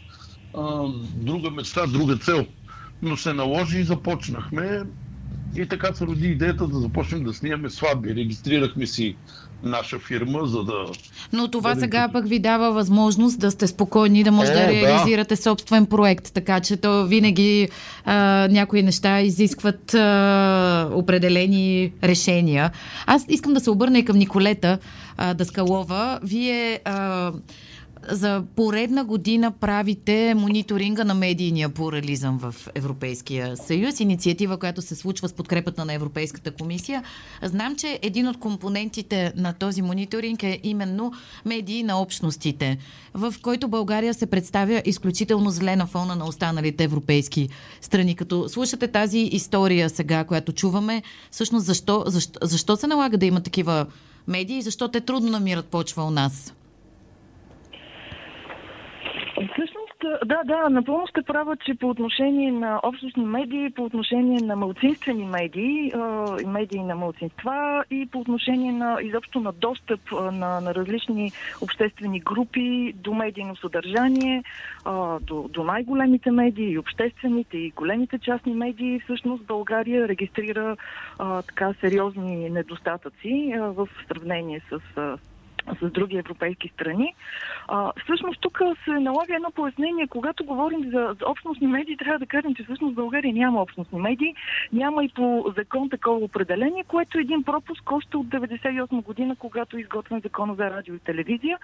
а, 0.55 0.89
друга 1.15 1.51
мечта, 1.51 1.87
друга 1.87 2.17
цел. 2.17 2.47
Но 3.03 3.17
се 3.17 3.33
наложи 3.33 3.79
и 3.79 3.85
започнахме. 3.85 4.83
И 5.56 5.66
така 5.66 5.94
се 5.94 6.06
роди 6.06 6.28
идеята 6.28 6.66
да 6.66 6.78
започнем 6.78 7.25
да 7.25 7.32
снимаме 7.32 7.71
сватби. 7.71 8.14
Регистрирахме 8.14 8.87
си 8.87 9.16
наша 9.62 9.99
фирма, 9.99 10.47
за 10.47 10.64
да... 10.64 10.87
Но 11.32 11.49
това 11.49 11.75
да 11.75 11.80
сега 11.80 12.09
пък 12.12 12.28
ви 12.28 12.38
дава 12.38 12.73
възможност 12.73 13.40
да 13.40 13.50
сте 13.50 13.66
спокойни, 13.66 14.25
да 14.25 14.32
може 14.32 14.52
О, 14.52 14.54
да 14.54 14.68
реализирате 14.68 15.35
да. 15.35 15.42
собствен 15.42 15.87
проект, 15.87 16.32
така 16.35 16.61
че 16.61 16.76
то 16.76 17.06
винаги 17.06 17.68
а, 18.04 18.49
някои 18.50 18.82
неща 18.82 19.21
изискват 19.21 19.94
а, 19.94 20.88
определени 20.92 21.92
решения. 22.04 22.71
Аз 23.06 23.25
искам 23.28 23.54
да 23.54 23.61
се 23.61 23.71
обърна 23.71 23.99
и 23.99 24.04
към 24.04 24.18
Николета 24.18 24.78
а, 25.16 25.35
Даскалова. 25.35 26.21
Вие... 26.23 26.80
А, 26.85 27.32
за 28.09 28.44
поредна 28.56 29.04
година 29.04 29.50
правите 29.50 30.35
мониторинга 30.35 31.04
на 31.04 31.14
медийния 31.14 31.68
плурализъм 31.68 32.38
в 32.38 32.54
Европейския 32.75 33.56
съюз, 33.56 34.00
инициатива, 34.00 34.56
която 34.56 34.82
се 34.82 34.94
случва 34.94 35.28
с 35.28 35.32
подкрепата 35.32 35.85
на 35.85 35.92
Европейската 35.92 36.50
комисия. 36.50 37.02
Знам, 37.42 37.76
че 37.76 37.99
един 38.02 38.28
от 38.28 38.40
компонентите 38.40 39.32
на 39.37 39.52
този 39.52 39.82
мониторинг 39.82 40.42
е 40.42 40.61
именно 40.62 41.12
медии 41.44 41.82
на 41.82 42.00
общностите, 42.00 42.78
в 43.14 43.35
който 43.42 43.68
България 43.68 44.14
се 44.14 44.26
представя 44.26 44.82
изключително 44.85 45.50
зле 45.50 45.76
на 45.76 45.87
фона 45.87 46.16
на 46.16 46.25
останалите 46.25 46.85
европейски 46.85 47.49
страни. 47.80 48.16
Като 48.16 48.49
слушате 48.49 48.88
тази 48.88 49.18
история 49.18 49.90
сега, 49.90 50.25
която 50.25 50.52
чуваме, 50.52 51.02
всъщност 51.30 51.66
защо, 51.66 52.04
защо, 52.06 52.38
защо 52.42 52.76
се 52.76 52.87
налага 52.87 53.18
да 53.18 53.26
има 53.26 53.40
такива 53.40 53.87
медии 54.28 54.59
и 54.59 54.62
защо 54.62 54.88
те 54.88 55.00
трудно 55.00 55.30
намират 55.30 55.66
почва 55.66 56.04
у 56.04 56.11
нас? 56.11 56.52
Да, 60.25 60.43
да, 60.45 60.69
напълно 60.69 61.07
сте 61.07 61.23
права, 61.23 61.57
че 61.57 61.75
по 61.75 61.89
отношение 61.89 62.53
на 62.53 62.81
общностни 62.83 63.25
медии, 63.25 63.71
по 63.71 63.85
отношение 63.85 64.41
на 64.41 64.57
малцинствени 64.57 65.25
медии, 65.25 65.93
медии 66.47 66.83
на 66.83 66.95
малцинства 66.95 67.85
и 67.91 68.09
по 68.13 68.21
отношение 68.21 68.73
на 68.73 68.99
изобщо 69.03 69.41
на 69.41 69.53
достъп 69.53 70.01
на, 70.13 70.61
на 70.61 70.75
различни 70.75 71.33
обществени 71.61 72.21
групи 72.21 72.93
до 72.97 73.15
медийно 73.15 73.57
съдържание, 73.57 74.43
до, 75.21 75.49
до 75.49 75.65
най-големите 75.65 76.31
медии, 76.31 76.71
и 76.71 76.79
обществените, 76.79 77.59
и 77.59 77.71
големите 77.71 78.19
частни 78.19 78.55
медии, 78.55 79.01
всъщност 79.01 79.47
България 79.47 80.09
регистрира 80.09 80.77
така 81.19 81.75
сериозни 81.81 82.51
недостатъци 82.51 83.55
в 83.59 83.89
сравнение 84.09 84.61
с 84.71 84.81
с 85.83 85.90
други 85.90 86.16
европейски 86.16 86.69
страни. 86.69 87.14
А, 87.69 87.92
всъщност 88.04 88.40
тук 88.40 88.61
се 88.85 88.90
налага 88.90 89.35
едно 89.35 89.50
пояснение. 89.50 90.07
Когато 90.07 90.45
говорим 90.45 90.85
за, 90.85 91.16
за 91.21 91.26
общностни 91.26 91.66
медии, 91.66 91.97
трябва 91.97 92.19
да 92.19 92.26
кажем, 92.26 92.54
че 92.54 92.64
всъщност 92.64 92.92
в 92.92 92.97
България 92.97 93.35
няма 93.35 93.62
общностни 93.62 94.00
медии. 94.00 94.35
Няма 94.73 95.04
и 95.04 95.09
по 95.09 95.52
закон 95.57 95.90
такова 95.90 96.25
определение, 96.25 96.85
което 96.88 97.19
е 97.19 97.21
един 97.21 97.42
пропуск 97.42 97.92
още 97.92 98.16
от 98.16 98.26
1998 98.26 99.02
година, 99.02 99.37
когато 99.38 99.76
е 99.76 99.81
изготвен 99.81 100.21
закона 100.21 100.54
за 100.54 100.71
радио 100.71 100.95
и 100.95 100.99
телевизия. 100.99 101.59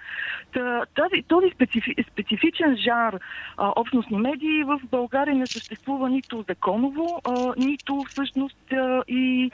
Тази, 0.94 1.22
този 1.28 1.50
специфи, 1.54 1.94
специфичен 2.12 2.76
жар 2.76 3.18
а, 3.56 3.72
общностни 3.76 4.18
медии 4.18 4.64
в 4.64 4.80
България 4.90 5.34
не 5.34 5.46
съществува 5.46 6.10
нито 6.10 6.44
законово, 6.48 7.20
а, 7.24 7.54
нито 7.56 8.04
всъщност 8.08 8.72
а, 8.72 9.02
и 9.08 9.50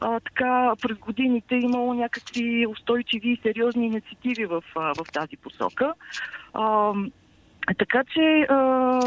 а, 0.00 0.20
така 0.20 0.72
през 0.82 0.98
годините 0.98 1.54
имало 1.54 1.94
някакви 1.94 2.66
устойчиви 2.66 3.28
и 3.28 3.40
сериозни 3.42 3.86
инициативи 3.86 4.44
в, 4.44 4.62
в 4.74 5.12
тази 5.12 5.36
посока. 5.36 5.94
А, 6.54 6.92
така 7.78 8.04
че 8.04 8.46
а, 8.48 9.00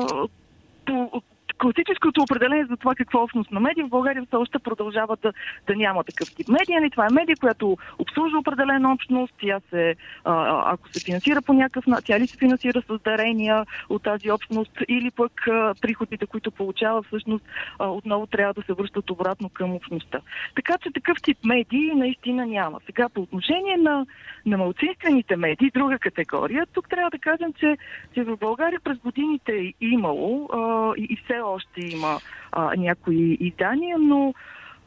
класическото 1.62 2.22
определение 2.22 2.66
за 2.66 2.78
това 2.78 2.96
какво 2.96 3.20
е 3.20 3.24
общност 3.24 3.52
на 3.52 3.60
медия 3.60 3.86
в 3.86 3.90
България 3.90 4.24
все 4.26 4.36
още 4.36 4.60
продължава 4.60 5.18
да, 5.22 5.34
да 5.68 5.76
няма 5.76 6.04
такъв 6.04 6.36
тип 6.36 6.48
медия. 6.48 6.90
Това 6.92 7.06
е 7.06 7.14
медия, 7.14 7.36
която 7.40 7.78
обслужва 8.00 8.40
определена 8.40 8.94
общност. 8.94 9.34
Тя 9.42 9.60
се, 9.70 9.96
а, 10.26 10.64
ако 10.74 10.90
се 10.90 11.06
финансира 11.06 11.42
по 11.42 11.54
някакъв 11.54 11.88
начин, 11.88 12.06
тя 12.06 12.20
ли 12.20 12.28
се 12.28 12.38
финансира 12.38 12.82
с 12.82 13.00
дарения 13.04 13.66
от 13.90 14.04
тази 14.04 14.32
общност 14.32 14.72
или 14.88 15.12
пък 15.12 15.48
а, 15.48 15.74
приходите, 15.82 16.26
които 16.26 16.52
получава, 16.52 17.04
всъщност 17.04 17.46
а, 17.80 17.88
отново 17.88 18.28
трябва 18.28 18.54
да 18.54 18.62
се 18.62 18.74
връщат 18.74 19.10
обратно 19.10 19.50
към 19.50 19.76
общността. 19.76 20.20
Така 20.56 20.78
че 20.78 20.92
такъв 20.92 21.18
тип 21.24 21.38
медии 21.46 21.92
наистина 21.96 22.46
няма. 22.46 22.80
Сега 22.86 23.10
по 23.10 23.22
отношение 23.22 23.78
на, 23.78 24.06
на 24.46 24.58
малцинствените 24.58 25.36
медии, 25.36 25.72
друга 25.74 26.00
категория, 26.00 26.66
тук 26.74 26.90
трябва 26.90 27.10
да 27.10 27.20
кажем, 27.20 27.54
че, 27.54 27.78
че 28.14 28.24
в 28.24 28.38
България 28.38 28.80
през 28.84 28.98
годините 28.98 29.52
е 29.52 29.74
имало 29.82 30.50
а, 30.54 30.94
и, 30.98 31.08
и 31.10 31.18
все 31.24 31.42
още 31.52 31.82
има 31.82 32.20
а, 32.52 32.76
някои 32.78 33.38
издания, 33.40 33.98
но 34.00 34.34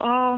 а, 0.00 0.37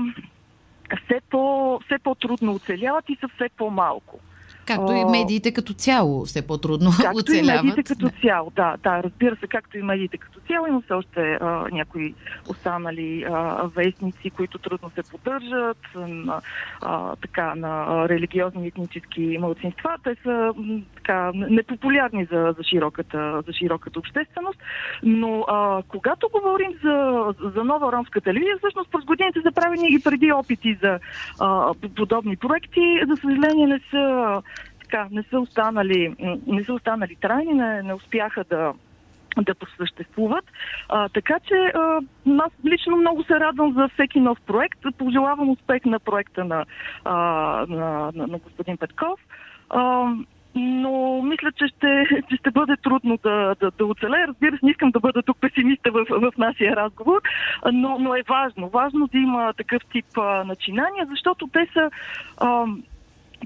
все, 1.05 1.21
по, 1.31 1.81
все 1.87 1.99
по-трудно 1.99 2.55
оцеляват 2.55 3.05
и 3.09 3.17
са 3.21 3.29
все 3.29 3.49
по-малко. 3.57 4.19
Както 4.67 4.93
и 4.93 5.05
медиите 5.05 5.53
като 5.53 5.73
цяло 5.73 6.25
все 6.25 6.47
по-трудно 6.47 6.91
както 6.91 7.19
оцеляват. 7.19 7.49
Както 7.49 7.67
и 7.67 7.69
медиите 7.69 7.83
като 7.83 8.07
да. 8.07 8.13
цяло, 8.23 8.53
да, 8.57 8.77
да, 8.83 9.03
разбира 9.03 9.37
се, 9.37 9.47
както 9.47 9.79
и 9.79 9.83
медиите 9.83 10.19
като 10.19 10.41
цяло. 10.41 10.67
Има 10.67 10.83
все 10.83 10.95
още 10.95 11.39
а, 11.41 11.67
някои 11.73 12.15
останали 12.49 13.25
а, 13.31 13.63
вестници, 13.77 14.31
които 14.31 14.59
трудно 14.59 14.91
се 14.95 15.03
поддържат, 15.11 15.79
на, 15.95 16.41
а, 16.83 17.17
така, 17.17 17.55
на 17.55 18.09
религиозни 18.09 18.67
етнически 18.67 19.39
младсинства. 19.41 19.97
Те 20.05 20.17
са 20.23 20.53
така, 20.97 21.33
непопулярни 21.35 22.25
за, 22.25 22.55
за, 22.59 22.65
широката, 22.65 23.43
за 23.47 23.53
широката 23.53 23.99
общественост. 23.99 24.59
Но 25.03 25.45
а, 25.49 25.83
когато 25.89 26.29
говорим 26.33 26.73
за, 26.85 27.25
за 27.55 27.65
нова 27.65 27.93
ромска 27.93 28.21
телевизия, 28.21 28.59
всъщност 28.59 28.91
през 28.91 29.05
годините 29.05 29.41
са 29.43 29.53
правени 29.53 29.87
и 29.91 30.01
преди 30.05 30.33
опити 30.33 30.79
за 30.83 30.99
а, 31.41 31.75
подобни 31.97 32.37
проекти. 32.37 33.01
За 33.09 33.17
съжаление 33.17 33.67
не 33.67 33.81
са 33.91 34.43
така, 34.91 35.09
не 35.11 35.23
са 35.23 35.41
останали, 35.41 36.15
не 36.47 36.65
са 36.65 36.73
останали 36.73 37.17
трайни, 37.21 37.55
не, 37.55 37.83
не 37.83 37.95
успяха 37.95 38.45
да, 38.45 38.73
да 39.43 39.55
просъществуват. 39.55 40.45
А, 40.89 41.09
така 41.09 41.39
че 41.49 41.55
а, 41.55 42.01
аз 42.39 42.53
лично 42.65 42.97
много 42.97 43.25
се 43.25 43.41
радвам 43.41 43.73
за 43.73 43.89
всеки 43.89 44.21
нов 44.21 44.39
проект. 44.47 44.79
Пожелавам 44.99 45.51
успех 45.51 45.85
на 45.85 45.99
проекта 46.01 46.45
на, 46.45 46.65
а, 47.05 47.15
на, 47.69 48.13
на, 48.15 48.27
на 48.27 48.39
господин 48.39 48.77
Петков. 48.77 49.21
А, 49.71 50.13
но 50.55 51.23
мисля, 51.23 51.53
че 51.53 51.67
ще, 51.67 52.07
че 52.29 52.37
ще 52.37 52.51
бъде 52.51 52.77
трудно 52.77 53.19
да, 53.23 53.55
да, 53.61 53.71
да 53.71 53.87
оцелее. 53.87 54.27
Разбира 54.27 54.59
се, 54.59 54.67
не 54.67 54.71
искам 54.71 54.91
да 54.91 55.01
бъда 55.01 55.23
тук 55.23 55.37
песимиста 55.41 55.91
в, 55.91 56.07
в 56.11 56.33
нашия 56.39 56.77
разговор, 56.77 57.21
но, 57.73 57.99
но 57.99 58.15
е 58.15 58.23
важно. 58.29 58.69
Важно 58.69 59.07
да 59.07 59.19
има 59.19 59.53
такъв 59.53 59.83
тип 59.93 60.07
а, 60.19 60.45
начинания, 60.45 61.07
защото 61.11 61.49
те 61.53 61.69
са. 61.73 61.91
А, 62.37 62.67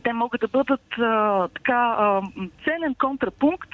те 0.02 0.12
могат 0.12 0.40
да 0.40 0.48
бъдат 0.48 0.98
а, 0.98 1.48
така 1.48 1.96
а, 1.98 2.22
ценен 2.64 2.94
контрапункт 2.94 3.70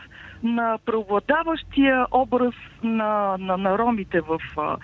на 0.55 0.79
преобладаващия 0.87 2.07
образ 2.13 2.55
на, 2.83 3.37
на, 3.39 3.57
на 3.57 3.79
ромите 3.79 4.21
в, 4.21 4.39
а, 4.57 4.77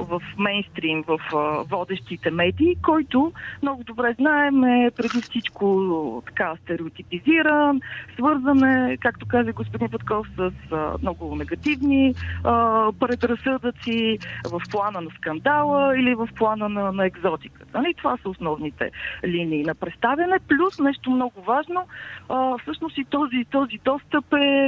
в 0.00 0.22
мейнстрим, 0.38 1.04
в 1.06 1.18
а, 1.34 1.62
водещите 1.62 2.30
медии, 2.30 2.76
който 2.82 3.32
много 3.62 3.84
добре 3.84 4.14
знаем 4.18 4.64
е 4.64 4.90
преди 4.96 5.20
всичко 5.22 6.22
така 6.26 6.56
стереотипизиран, 6.62 7.80
свързан 8.14 8.64
е, 8.64 8.96
както 8.96 9.26
каза 9.26 9.52
господин 9.52 9.90
Петков, 9.90 10.26
с 10.36 10.52
а, 10.72 10.94
много 11.02 11.36
негативни 11.36 12.14
а, 12.44 12.92
предразсъдъци 12.92 14.18
в 14.50 14.60
плана 14.70 15.00
на 15.00 15.10
скандала 15.16 15.98
или 15.98 16.14
в 16.14 16.28
плана 16.36 16.68
на, 16.68 16.92
на 16.92 17.06
екзотиката. 17.06 17.78
Нали? 17.78 17.94
Това 17.94 18.16
са 18.16 18.28
основните 18.28 18.90
линии 19.24 19.62
на 19.62 19.74
представяне. 19.74 20.38
Плюс 20.48 20.78
нещо 20.78 21.10
много 21.10 21.42
важно, 21.42 21.86
а, 22.28 22.58
всъщност 22.58 22.98
и 22.98 23.04
този, 23.04 23.44
този 23.50 23.78
достъп 23.84 24.32
е 24.32 24.63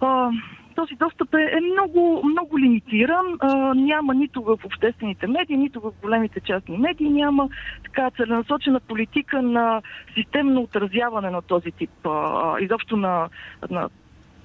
а, 0.00 0.30
този 0.74 0.94
достъп 0.94 1.34
е, 1.34 1.56
е 1.56 1.60
много, 1.60 2.22
много 2.24 2.58
лимитиран. 2.58 3.26
А, 3.40 3.74
няма 3.74 4.14
нито 4.14 4.42
в 4.42 4.58
обществените 4.64 5.26
медии, 5.26 5.56
нито 5.56 5.80
в 5.80 5.92
големите 6.02 6.40
частни 6.40 6.78
медии, 6.78 7.10
няма 7.10 7.48
така 7.84 8.10
целенасочена 8.10 8.80
политика 8.80 9.42
на 9.42 9.82
системно 10.14 10.60
отразяване 10.60 11.30
на 11.30 11.42
този 11.42 11.70
тип, 11.70 12.06
а, 12.06 12.56
изобщо 12.60 12.96
на, 12.96 13.28
на 13.70 13.88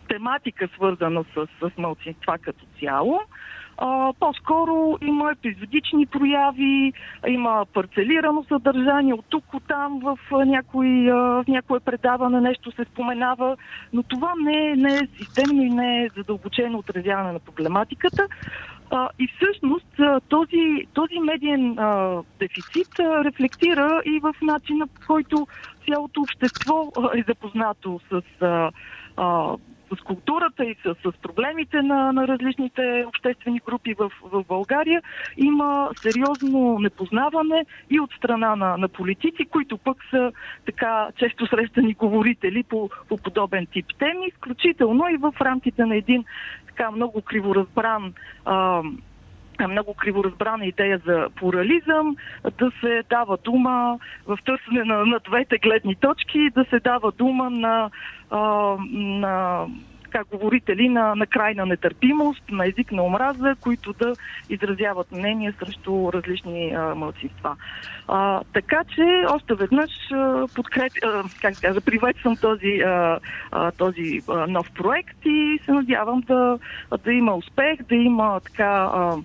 тематика, 0.08 0.68
свързана 0.76 1.26
с, 1.36 1.48
с 1.62 1.78
мълцинства 1.78 2.38
като 2.38 2.66
цяло. 2.80 3.20
А, 3.82 4.14
по-скоро 4.20 4.98
има 5.02 5.32
епизодични 5.32 6.06
прояви, 6.06 6.94
има 7.28 7.66
парцелирано 7.74 8.44
съдържание 8.44 9.14
от 9.14 9.26
тук, 9.30 9.54
от 9.54 9.64
там 9.68 10.00
в, 10.04 10.18
някой, 10.46 10.88
в 11.12 11.46
някое 11.48 11.80
предаване 11.80 12.42
нещо 12.42 12.72
се 12.72 12.86
споменава, 12.86 13.58
но 13.94 14.04
това 14.04 14.34
не 14.44 14.70
е, 14.70 14.76
не 14.76 14.96
е 14.96 15.08
системно 15.18 15.62
и 15.62 15.70
не 15.70 16.04
е 16.04 16.10
задълбочено 16.18 16.78
отразяване 16.78 17.32
на 17.32 17.40
проблематиката. 17.40 18.28
А, 18.92 19.10
и 19.20 19.30
всъщност 19.36 20.00
този, 20.30 20.88
този 20.94 21.20
медиен 21.20 21.80
а, 21.80 22.22
дефицит 22.40 23.00
а, 23.00 23.24
рефлектира 23.24 24.02
и 24.06 24.20
в 24.20 24.34
начина, 24.42 24.88
по 24.88 25.08
който 25.08 25.48
цялото 25.88 26.22
общество 26.22 26.92
а, 26.98 27.20
е 27.20 27.24
запознато 27.28 28.00
с 28.10 28.22
а, 29.18 29.58
с 29.96 30.02
културата 30.02 30.66
и 30.66 30.76
с, 30.86 30.96
с 30.96 31.18
проблемите 31.18 31.82
на, 31.82 32.12
на 32.12 32.28
различните 32.28 33.06
обществени 33.08 33.62
групи 33.66 33.94
в, 33.94 34.12
в 34.24 34.44
България, 34.48 35.02
има 35.38 35.90
сериозно 35.96 36.80
непознаване 36.80 37.66
и 37.90 38.00
от 38.00 38.12
страна 38.14 38.56
на, 38.56 38.78
на 38.78 38.88
политици, 38.88 39.46
които 39.46 39.78
пък 39.78 39.98
са 40.10 40.32
така 40.66 41.08
често 41.18 41.48
срещани 41.48 41.94
говорители 41.94 42.64
по, 42.64 42.90
по 43.10 43.18
подобен 43.18 43.66
тип 43.66 43.86
теми, 44.00 44.26
изключително 44.28 45.10
и 45.10 45.18
в 45.18 45.34
рамките 45.42 45.86
на 45.86 45.96
един 45.96 46.26
така 46.68 46.92
много 46.92 47.22
криворазбран 47.22 48.14
а, 48.46 48.82
много 49.68 49.94
криворазбрана 49.94 50.66
идея 50.66 51.02
за 51.06 51.28
плурализъм, 51.36 52.16
да 52.58 52.72
се 52.80 53.04
дава 53.10 53.38
дума 53.38 54.00
в 54.28 54.38
търсене 54.46 54.84
на, 54.84 55.06
на 55.06 55.20
двете 55.20 55.58
гледни 55.58 55.96
точки, 55.96 56.50
да 56.56 56.66
се 56.70 56.80
дава 56.80 57.12
дума 57.12 57.50
на, 57.50 57.90
а, 58.30 58.40
на 58.92 59.66
така, 60.12 60.38
говорители 60.38 60.90
на, 60.90 61.16
на 61.16 61.28
крайна 61.28 61.66
нетърпимост, 61.66 62.44
на 62.52 62.68
език 62.68 62.92
на 62.92 63.04
омраза, 63.04 63.56
които 63.62 63.94
да 63.94 64.14
изразяват 64.50 65.12
мнение 65.12 65.54
срещу 65.60 66.14
различни 66.14 66.76
а. 66.76 67.56
А, 68.08 68.42
така 68.54 68.84
че, 68.96 69.26
още 69.30 69.56
веднъж 69.56 69.92
подкреп, 70.56 70.92
а, 71.04 71.24
как 71.42 71.62
кажа, 71.62 71.82
приветствам 71.82 72.36
този, 72.38 72.82
а, 72.86 73.20
а, 73.52 73.72
този 73.72 74.22
а, 74.30 74.48
нов 74.48 74.72
проект 74.72 75.18
и 75.26 75.60
се 75.66 75.72
надявам 75.72 76.22
да, 76.22 76.60
да 77.04 77.14
има 77.14 77.36
успех, 77.36 77.84
да 77.90 77.96
има 77.96 78.40
така. 78.40 78.90
А, 78.94 79.18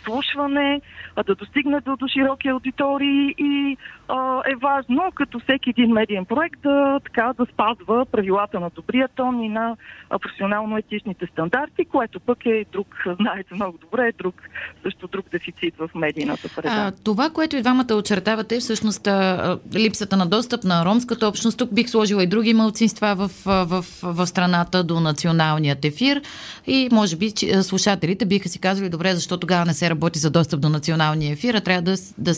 вслушване, 0.00 0.80
да 1.26 1.34
достигне 1.34 1.80
до, 1.80 1.96
до 1.96 2.08
широки 2.08 2.48
аудитории 2.48 3.34
и 3.38 3.76
а, 4.08 4.42
е 4.46 4.54
важно, 4.56 5.02
като 5.14 5.40
всеки 5.40 5.70
един 5.70 5.92
медиен 5.92 6.24
проект, 6.24 6.60
да, 6.62 7.00
така, 7.04 7.32
да 7.38 7.46
спазва 7.46 8.06
правилата 8.06 8.60
на 8.60 8.70
добрия 8.70 9.08
тон 9.08 9.42
и 9.42 9.48
на 9.48 9.76
професионално-етичните 10.10 11.26
стандарти, 11.32 11.84
което 11.84 12.20
пък 12.20 12.46
е 12.46 12.64
друг, 12.72 12.86
знаете 13.20 13.54
много 13.54 13.78
добре, 13.78 14.08
е 14.08 14.12
друг, 14.12 14.34
също 14.82 15.06
друг 15.06 15.26
дефицит 15.32 15.74
в 15.78 15.90
медийната 15.94 16.48
среда. 16.48 16.92
Това, 17.04 17.30
което 17.30 17.56
и 17.56 17.62
двамата 17.62 17.94
очертавате, 17.94 18.56
е 18.56 18.60
всъщност 18.60 19.06
а, 19.06 19.58
липсата 19.74 20.16
на 20.16 20.26
достъп 20.26 20.64
на 20.64 20.84
ромската 20.84 21.28
общност. 21.28 21.58
Тук 21.58 21.74
бих 21.74 21.88
сложила 21.88 22.22
и 22.22 22.26
други 22.26 22.54
мълцинства 22.54 23.14
в, 23.14 23.30
в, 23.44 23.64
в, 23.66 23.84
в 24.02 24.26
страната 24.26 24.84
до 24.84 25.00
националният 25.00 25.84
ефир 25.84 26.22
и 26.66 26.88
може 26.92 27.16
би 27.16 27.32
че, 27.32 27.62
слушателите 27.62 28.24
биха 28.26 28.48
си 28.48 28.58
казали, 28.60 28.88
добре, 28.88 29.14
защо 29.14 29.36
тогава 29.36 29.64
не 29.70 29.74
се 29.74 29.90
работи 29.90 30.18
за 30.18 30.30
достъп 30.30 30.60
до 30.60 30.68
националния 30.68 31.32
ефир, 31.32 31.54
а 31.54 31.60
трябва 31.60 31.82
да, 31.82 31.96
да, 32.18 32.34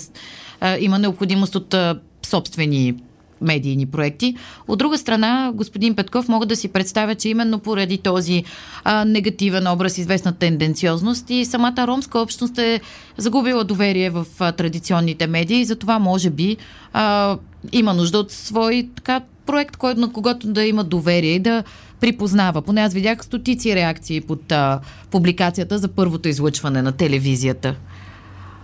да 0.61 0.79
има 0.81 0.99
необходимост 0.99 1.55
от 1.55 1.75
а, 1.75 2.01
собствени 2.27 2.95
медийни 3.41 3.87
проекти. 3.87 4.37
От 4.69 4.79
друга 4.79 4.99
страна, 4.99 5.53
господин 5.55 5.97
Петков, 5.97 6.29
мога 6.29 6.47
да 6.47 6.57
си 6.57 6.69
представя, 6.69 7.15
че 7.15 7.29
именно 7.29 7.59
поради 7.59 7.99
този 7.99 8.45
а, 8.85 9.05
негативен 9.05 9.67
образ, 9.67 9.99
известна 9.99 10.33
тенденциозност 10.33 11.31
и 11.31 11.45
самата 11.45 11.87
ромска 11.87 12.19
общност 12.19 12.59
е 12.59 12.81
загубила 13.17 13.65
доверие 13.65 14.11
в 14.11 14.27
а, 14.39 14.53
традиционните 14.53 15.27
медии 15.27 15.61
и 15.61 15.65
затова 15.65 15.99
може 15.99 16.31
би 16.31 16.57
а, 16.93 17.37
има 17.73 17.95
нужда 17.95 18.19
от 18.19 18.31
свой 18.31 18.89
така, 18.97 19.21
проект, 19.47 19.77
който 19.77 20.01
на 20.01 20.13
когото 20.13 20.47
да 20.47 20.65
има 20.65 20.85
доверие 20.85 21.35
и 21.35 21.41
да 21.41 21.65
припознава. 22.03 22.63
Поне 22.63 22.81
аз 22.81 22.95
видях 22.95 23.25
стотици 23.25 23.77
реакции 23.77 24.21
под 24.21 24.53
а, 24.53 24.81
публикацията 25.11 25.79
за 25.79 25.89
първото 25.89 26.29
излъчване 26.29 26.83
на 26.83 26.93
телевизията. 26.93 27.75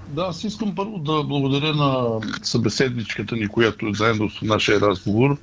Да, 0.09 0.23
аз 0.23 0.45
искам 0.45 0.75
първо 0.75 0.99
да 0.99 1.23
благодаря 1.23 1.75
на 1.75 2.21
събеседничката 2.43 3.37
ни, 3.37 3.49
която 3.49 3.87
е 3.87 3.95
заедно 3.95 4.31
с 4.31 4.43
нашия 4.43 4.81
разговор 4.81 5.37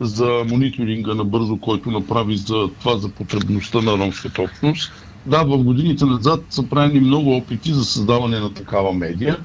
за 0.00 0.44
мониторинга 0.48 1.14
на 1.14 1.24
бързо, 1.24 1.56
който 1.56 1.90
направи 1.90 2.36
за 2.36 2.68
това 2.80 2.96
за 2.96 3.08
потребността 3.08 3.80
на 3.80 3.92
ромската 3.92 4.42
общност. 4.42 4.92
Да, 5.26 5.42
в 5.42 5.58
годините 5.58 6.04
назад 6.04 6.44
са 6.50 6.62
правени 6.62 7.00
много 7.00 7.36
опити 7.36 7.74
за 7.74 7.84
създаване 7.84 8.38
на 8.40 8.54
такава 8.54 8.92
медия. 8.92 9.38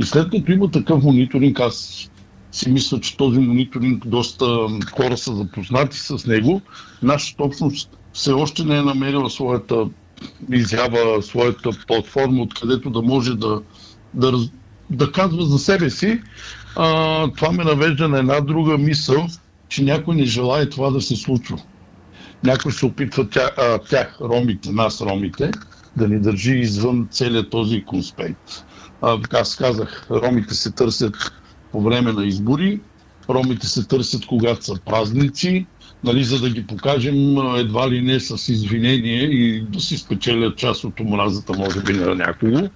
И 0.00 0.04
след 0.04 0.30
като 0.30 0.52
има 0.52 0.70
такъв 0.70 1.02
мониторинг, 1.02 1.60
аз 1.60 2.08
си 2.56 2.70
мисля, 2.70 3.00
че 3.00 3.16
този 3.16 3.38
мониторинг 3.38 4.06
доста 4.06 4.46
хора 4.96 5.16
са 5.16 5.36
запознати 5.36 5.98
с 5.98 6.26
него. 6.26 6.60
Нашата 7.02 7.42
общност 7.42 7.90
все 8.12 8.32
още 8.32 8.64
не 8.64 8.78
е 8.78 8.82
намерила 8.82 9.30
своята 9.30 9.88
изява, 10.52 11.22
своята 11.22 11.70
платформа, 11.86 12.42
откъдето 12.42 12.90
да 12.90 13.02
може 13.02 13.34
да 13.34 13.62
да, 14.14 14.48
да 14.90 15.12
казва 15.12 15.46
за 15.46 15.58
себе 15.58 15.90
си, 15.90 16.20
а, 16.76 17.28
това 17.30 17.52
ме 17.52 17.64
навежда 17.64 18.08
на 18.08 18.18
една 18.18 18.40
друга 18.40 18.78
мисъл, 18.78 19.26
че 19.68 19.84
някой 19.84 20.14
не 20.14 20.24
желая 20.24 20.70
това 20.70 20.90
да 20.90 21.00
се 21.00 21.16
случва. 21.16 21.58
Някой 22.44 22.72
се 22.72 22.86
опитва 22.86 23.28
тя, 23.28 23.50
а, 23.58 23.78
тях, 23.78 24.18
ромите, 24.20 24.72
нас, 24.72 25.00
ромите, 25.00 25.50
да 25.96 26.08
ни 26.08 26.20
държи 26.20 26.52
извън 26.52 27.08
целият 27.10 27.50
този 27.50 27.84
конспект. 27.84 28.64
А, 29.02 29.18
аз 29.32 29.56
казах, 29.56 30.06
ромите 30.10 30.54
се 30.54 30.70
търсят 30.70 31.32
по 31.72 31.80
време 31.80 32.12
на 32.12 32.26
избори, 32.26 32.80
ромите 33.28 33.66
се 33.66 33.86
търсят 33.86 34.26
когато 34.26 34.64
са 34.64 34.74
празници, 34.86 35.66
нали, 36.04 36.24
за 36.24 36.40
да 36.40 36.50
ги 36.50 36.66
покажем 36.66 37.36
едва 37.56 37.90
ли 37.90 38.02
не 38.02 38.20
с 38.20 38.52
извинение 38.52 39.22
и 39.22 39.60
да 39.60 39.80
си 39.80 39.98
спечелят 39.98 40.56
част 40.58 40.84
от 40.84 41.00
омразата, 41.00 41.52
може 41.52 41.80
би, 41.80 41.92
на 41.92 42.14
някого, 42.14 42.68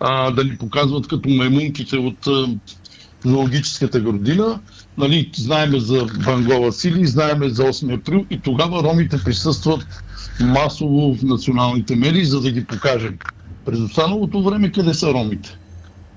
а, 0.00 0.30
да 0.30 0.44
ни 0.44 0.56
показват 0.56 1.08
като 1.08 1.28
маймунките 1.28 1.96
от 1.96 2.26
а, 2.26 2.48
зоологическата 3.24 4.00
градина. 4.00 4.60
Нали, 4.98 5.30
знаеме 5.36 5.80
за 5.80 6.06
Вангова 6.18 6.72
Сили, 6.72 7.06
знаеме 7.06 7.48
за 7.48 7.62
8 7.62 7.94
април 7.94 8.26
и 8.30 8.40
тогава 8.40 8.82
ромите 8.82 9.24
присъстват 9.24 9.86
масово 10.40 11.14
в 11.14 11.22
националните 11.22 11.96
медии, 11.96 12.24
за 12.24 12.40
да 12.40 12.50
ги 12.50 12.64
покажем. 12.64 13.18
През 13.64 13.78
останалото 13.78 14.42
време 14.42 14.72
къде 14.72 14.94
са 14.94 15.12
ромите? 15.12 15.58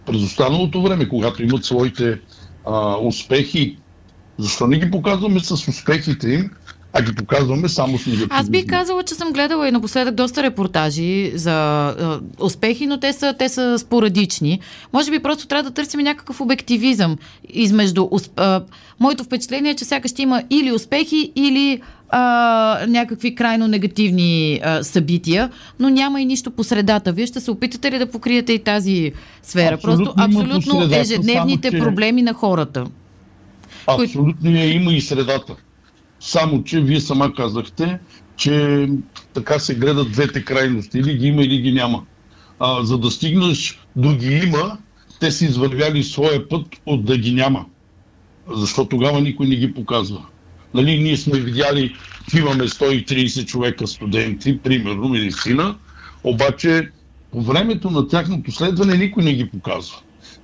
През 0.10 0.24
останалото 0.24 0.82
време, 0.82 1.10
когато 1.10 1.44
имат 1.44 1.66
своите 1.66 2.20
а, 2.66 2.98
успехи, 2.98 3.78
защо 4.38 4.68
не 4.68 4.80
ги 4.80 4.92
показваме 4.92 5.40
с 5.40 5.52
успехите 5.52 6.30
им, 6.30 6.50
а 6.94 7.02
ги 7.02 7.16
показваме 7.16 7.70
само 7.70 7.98
с 7.98 8.06
негативни. 8.06 8.30
Аз 8.32 8.50
бих 8.50 8.66
казала, 8.66 9.04
че 9.04 9.16
съм 9.16 9.34
гледала 9.34 9.68
и 9.68 9.72
напоследък 9.72 10.16
доста 10.16 10.44
репортажи 10.44 11.32
за 11.36 11.88
е, 11.90 12.44
успехи, 12.44 12.88
но 12.88 13.00
те 13.00 13.14
са, 13.14 13.36
те 13.40 13.50
са 13.50 13.80
спорадични. 13.80 14.60
Може 14.94 15.12
би 15.12 15.20
просто 15.20 15.48
трябва 15.48 15.70
да 15.70 15.74
търсим 15.74 16.00
някакъв 16.00 16.42
обективизъм 16.42 17.18
измежду... 17.54 18.10
Е, 18.40 18.44
моето 19.00 19.24
впечатление 19.24 19.72
е, 19.72 19.76
че 19.76 19.86
сякаш 19.86 20.12
има 20.18 20.44
или 20.50 20.72
успехи, 20.72 21.32
или 21.36 21.82
а, 22.10 22.86
някакви 22.88 23.36
крайно 23.36 23.68
негативни 23.68 24.60
а, 24.64 24.84
събития, 24.84 25.50
но 25.80 25.90
няма 25.90 26.22
и 26.22 26.26
нищо 26.26 26.52
по 26.52 26.64
средата. 26.64 27.12
Вие 27.12 27.28
ще 27.28 27.40
се 27.40 27.52
опитате 27.52 27.92
ли 27.92 28.00
да 28.00 28.12
покриете 28.12 28.54
и 28.54 28.60
тази 28.60 29.12
сфера? 29.44 29.76
Абсолютно 29.76 30.06
Просто 30.06 30.22
абсолютно 30.22 30.96
ежедневните 30.96 31.70
само, 31.70 31.80
че... 31.80 31.86
проблеми 31.86 32.22
на 32.22 32.34
хората. 32.34 32.86
Абсолютно 33.88 34.52
кои... 34.52 34.60
има 34.60 34.94
и 34.94 35.02
средата. 35.02 35.56
Само, 36.20 36.64
че 36.64 36.82
вие 36.82 37.00
сама 37.00 37.34
казахте, 37.34 38.00
че 38.36 38.88
така 39.34 39.60
се 39.60 39.76
гледат 39.76 40.12
двете 40.12 40.46
крайности. 40.46 40.98
Или 40.98 41.18
ги 41.18 41.28
има, 41.28 41.44
или 41.44 41.58
ги 41.58 41.72
няма. 41.72 42.04
А, 42.60 42.84
за 42.84 42.98
да 42.98 43.12
стигнеш 43.12 43.80
до 43.96 44.16
ги 44.16 44.42
има, 44.46 44.78
те 45.20 45.32
са 45.32 45.46
извървяли 45.46 46.04
своя 46.04 46.50
път 46.50 46.66
от 46.86 47.06
да 47.06 47.18
ги 47.18 47.32
няма. 47.32 47.66
Защото 48.56 48.90
тогава 48.90 49.22
никой 49.22 49.48
не 49.48 49.56
ги 49.56 49.74
показва. 49.74 50.26
Нали, 50.74 51.00
ние 51.00 51.18
сме 51.18 51.40
видяли, 51.40 51.96
имаме 52.38 52.64
130 52.64 53.46
човека 53.46 53.88
студенти, 53.88 54.60
примерно 54.60 55.10
медицина, 55.10 55.76
обаче 56.24 56.90
по 57.32 57.42
времето 57.42 57.90
на 57.90 58.08
тяхното 58.08 58.52
следване 58.52 58.98
никой 58.98 59.24
не 59.24 59.34
ги 59.34 59.50
показва. 59.50 59.98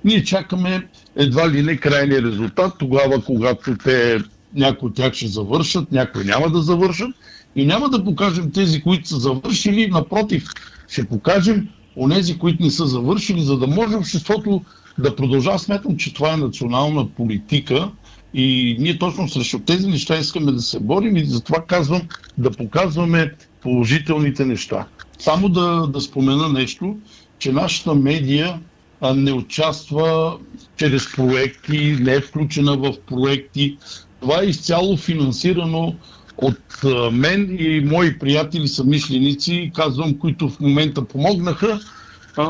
Ние 0.04 0.24
чакаме 0.24 0.88
едва 1.16 1.50
ли 1.50 1.62
не 1.62 1.76
крайния 1.76 2.22
резултат, 2.22 2.74
тогава 2.78 3.24
когато 3.24 3.76
те 3.84 4.18
някои 4.54 4.88
от 4.88 4.94
тях 4.94 5.12
ще 5.12 5.26
завършат, 5.26 5.92
някои 5.92 6.24
няма 6.24 6.50
да 6.50 6.62
завършат 6.62 7.10
И 7.56 7.66
няма 7.66 7.88
да 7.88 8.04
покажем 8.04 8.50
тези, 8.50 8.82
които 8.82 9.08
са 9.08 9.16
завършили, 9.16 9.86
напротив, 9.86 10.48
ще 10.88 11.04
покажем 11.04 11.68
онези, 11.96 12.38
които 12.38 12.62
не 12.62 12.70
са 12.70 12.86
завършили, 12.86 13.42
за 13.42 13.58
да 13.58 13.66
може 13.66 13.96
обществото 13.96 14.62
да 14.98 15.16
продължава. 15.16 15.58
Смятам, 15.58 15.96
че 15.96 16.14
това 16.14 16.32
е 16.32 16.36
национална 16.36 17.08
политика 17.08 17.90
и 18.34 18.76
ние 18.80 18.98
точно 18.98 19.28
срещу 19.28 19.58
тези 19.58 19.86
неща 19.86 20.18
искаме 20.18 20.52
да 20.52 20.62
се 20.62 20.80
борим 20.80 21.16
и 21.16 21.24
затова 21.24 21.64
казвам 21.66 22.02
да 22.38 22.50
показваме 22.50 23.34
положителните 23.62 24.44
неща. 24.44 24.86
Само 25.18 25.48
да, 25.48 25.86
да 25.86 26.00
спомена 26.00 26.48
нещо, 26.48 26.96
че 27.38 27.52
нашата 27.52 27.94
медия 27.94 28.60
а, 29.00 29.14
не 29.14 29.32
участва 29.32 30.38
чрез 30.76 31.12
проекти, 31.16 31.96
не 32.00 32.14
е 32.14 32.20
включена 32.20 32.76
в 32.76 32.94
проекти. 33.06 33.76
Това 34.20 34.42
е 34.42 34.46
изцяло 34.46 34.96
финансирано 34.96 35.94
от 36.36 36.84
а, 36.84 37.10
мен 37.10 37.56
и 37.60 37.80
мои 37.80 38.18
приятели, 38.18 38.68
съмишленици, 38.68 39.70
казвам, 39.74 40.18
които 40.18 40.48
в 40.48 40.60
момента 40.60 41.04
помогнаха 41.04 41.80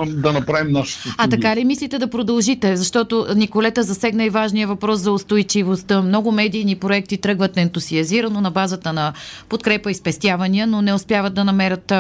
да 0.07 0.33
направим 0.33 0.73
нашето 0.73 1.09
А 1.19 1.29
така 1.29 1.57
ли 1.57 1.65
мислите 1.65 1.99
да 1.99 2.11
продължите? 2.11 2.77
Защото 2.77 3.27
Николета 3.37 3.83
засегна 3.83 4.25
и 4.25 4.31
важния 4.31 4.69
въпрос 4.69 5.01
за 5.01 5.13
устойчивостта. 5.13 6.03
Много 6.03 6.33
медийни 6.33 6.77
проекти 6.77 7.17
тръгват 7.17 7.57
ентусиазирано 7.57 8.41
на 8.41 8.51
базата 8.51 8.93
на 8.93 9.13
подкрепа 9.49 9.91
и 9.91 9.95
спестявания, 9.95 10.67
но 10.67 10.83
не 10.83 10.95
успяват 10.95 11.35
да 11.35 11.45
намерят 11.45 11.93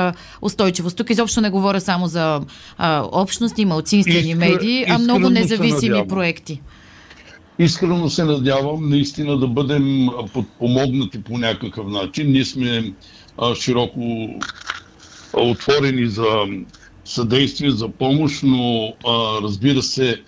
устойчивост. 0.42 0.96
Тук 0.96 1.11
изобщо 1.11 1.40
не 1.40 1.51
говоря 1.51 1.81
само 1.81 2.07
за 2.07 2.40
а, 2.79 3.05
общности, 3.12 3.64
малцинствени 3.64 4.31
Искра, 4.31 4.38
медии, 4.38 4.85
а 4.88 4.99
много 4.99 5.31
независими 5.31 6.09
проекти. 6.09 6.61
Искрено 7.59 8.11
се 8.11 8.25
надявам 8.25 8.88
наистина 8.88 9.38
да 9.38 9.46
бъдем 9.46 10.09
подпомогнати 10.33 11.22
по 11.22 11.38
някакъв 11.38 11.87
начин. 11.87 12.33
Ние 12.33 12.44
сме 12.44 12.92
а, 13.38 13.55
широко 13.55 14.29
отворени 15.33 16.07
за 16.07 16.27
съдействие, 17.07 17.71
за 17.71 17.88
помощ, 17.88 18.42
но 18.42 18.92
а, 19.07 19.42
разбира 19.42 19.83
се, 19.83 20.23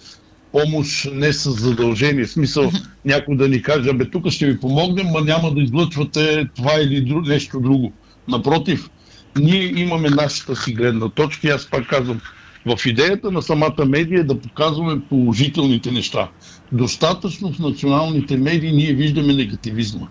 помощ 0.52 1.08
не 1.12 1.32
с 1.32 1.50
задължение. 1.50 2.24
В 2.24 2.30
смисъл 2.30 2.72
някой 3.04 3.36
да 3.36 3.48
ни 3.48 3.62
каже, 3.62 3.92
бе, 3.92 4.10
тук 4.10 4.30
ще 4.30 4.46
ви 4.46 4.60
помогнем, 4.60 5.06
но 5.12 5.20
няма 5.20 5.54
да 5.54 5.60
излъчвате 5.60 6.48
това 6.56 6.74
или 6.80 7.00
друг, 7.00 7.26
нещо 7.26 7.60
друго. 7.60 7.92
Напротив, 8.28 8.90
ние 9.38 9.80
имаме 9.80 10.10
нашата 10.10 10.56
си 10.56 10.72
гледна 10.72 11.08
точка 11.08 11.46
и 11.46 11.50
аз 11.50 11.70
пак 11.70 11.88
казвам, 11.88 12.20
в 12.66 12.86
идеята 12.86 13.30
на 13.30 13.42
самата 13.42 13.84
медия 13.86 14.20
е 14.20 14.24
да 14.24 14.40
показваме 14.40 15.00
положителните 15.08 15.90
неща. 15.90 16.28
Достатъчно 16.72 17.52
в 17.52 17.58
националните 17.58 18.36
медии 18.36 18.72
ние 18.72 18.92
виждаме 18.92 19.34
негативизма. 19.34 20.06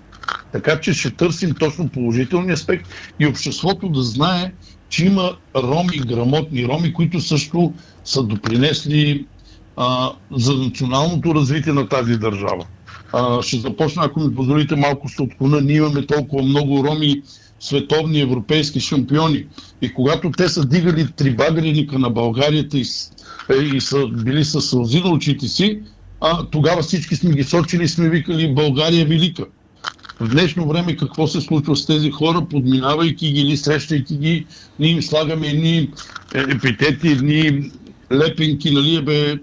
Така 0.51 0.79
че 0.79 0.93
ще 0.93 1.11
търсим 1.11 1.53
точно 1.59 1.89
положителния 1.89 2.53
аспект 2.53 2.87
и 3.19 3.27
обществото 3.27 3.89
да 3.89 4.01
знае, 4.01 4.51
че 4.89 5.05
има 5.05 5.37
роми, 5.55 5.97
грамотни 5.97 6.67
роми, 6.67 6.93
които 6.93 7.21
също 7.21 7.73
са 8.05 8.23
допринесли 8.23 9.25
а, 9.77 10.11
за 10.31 10.53
националното 10.53 11.35
развитие 11.35 11.73
на 11.73 11.87
тази 11.87 12.17
държава. 12.17 12.65
А, 13.13 13.41
ще 13.41 13.57
започна, 13.57 14.03
ако 14.05 14.19
ми 14.19 14.35
позволите, 14.35 14.75
малко 14.75 15.09
се 15.09 15.21
отклона. 15.21 15.61
Ние 15.61 15.75
имаме 15.75 16.05
толкова 16.05 16.43
много 16.43 16.83
роми, 16.83 17.21
световни 17.59 18.21
европейски 18.21 18.79
шампиони. 18.79 19.45
И 19.81 19.93
когато 19.93 20.31
те 20.31 20.49
са 20.49 20.65
дигали 20.65 21.07
три 21.15 21.35
багреника 21.35 21.99
на 21.99 22.09
Българията 22.09 22.77
и, 22.77 22.85
и 23.75 23.81
са 23.81 24.07
били 24.07 24.45
с 24.45 24.61
сълзи 24.61 25.01
на 25.01 25.09
очите 25.09 25.47
си, 25.47 25.79
а, 26.21 26.45
тогава 26.45 26.81
всички 26.81 27.15
сме 27.15 27.31
ги 27.31 27.43
сочили 27.43 27.83
и 27.83 27.87
сме 27.87 28.09
викали 28.09 28.53
България 28.53 29.01
е 29.01 29.05
велика. 29.05 29.45
В 30.19 30.27
днешно 30.27 30.67
време 30.67 30.95
какво 30.95 31.27
се 31.27 31.41
случва 31.41 31.75
с 31.75 31.85
тези 31.85 32.11
хора, 32.11 32.45
подминавайки 32.49 33.31
ги 33.31 33.41
или 33.41 33.57
срещайки 33.57 34.17
ги, 34.17 34.45
ние 34.79 34.89
им 34.89 35.01
слагаме 35.01 35.47
едни 35.47 35.77
е, 36.35 36.39
епитети, 36.39 37.07
едни 37.07 37.71
лепенки, 38.11 38.71
нали, 38.71 39.01
бе, 39.01 39.39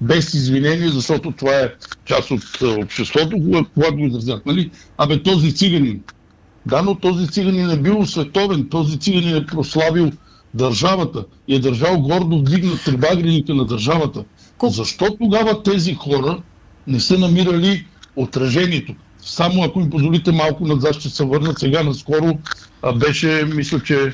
без 0.00 0.34
извинение, 0.34 0.88
защото 0.88 1.32
това 1.32 1.60
е 1.60 1.72
част 2.04 2.30
от 2.30 2.42
е, 2.62 2.66
обществото, 2.66 3.66
когато 3.74 3.96
го 3.96 4.06
изразят. 4.06 4.46
Нали? 4.46 4.70
Абе, 4.98 5.22
този 5.22 5.54
циганин. 5.54 6.02
Да, 6.66 6.82
но 6.82 6.94
този 6.94 7.28
циганин 7.28 7.70
е 7.70 7.76
бил 7.76 8.06
световен, 8.06 8.68
този 8.68 8.98
циганин 8.98 9.36
е 9.36 9.46
прославил 9.46 10.10
държавата 10.54 11.24
и 11.48 11.54
е 11.54 11.58
държал 11.58 12.00
гордо 12.00 12.38
вдигнат 12.38 12.84
трибагрените 12.84 13.54
на 13.54 13.64
държавата. 13.64 14.24
Защо 14.62 15.16
тогава 15.20 15.62
тези 15.62 15.94
хора 15.94 16.42
не 16.86 17.00
са 17.00 17.18
намирали 17.18 17.86
отражението? 18.16 18.94
Само 19.24 19.64
ако 19.64 19.80
ми 19.80 19.90
позволите 19.90 20.32
малко 20.32 20.66
назад 20.66 20.94
ще 20.94 21.08
се 21.08 21.24
върна. 21.24 21.54
Сега 21.58 21.82
наскоро 21.82 22.38
а, 22.82 22.92
беше, 22.92 23.44
мисля, 23.54 23.80
че 23.82 24.12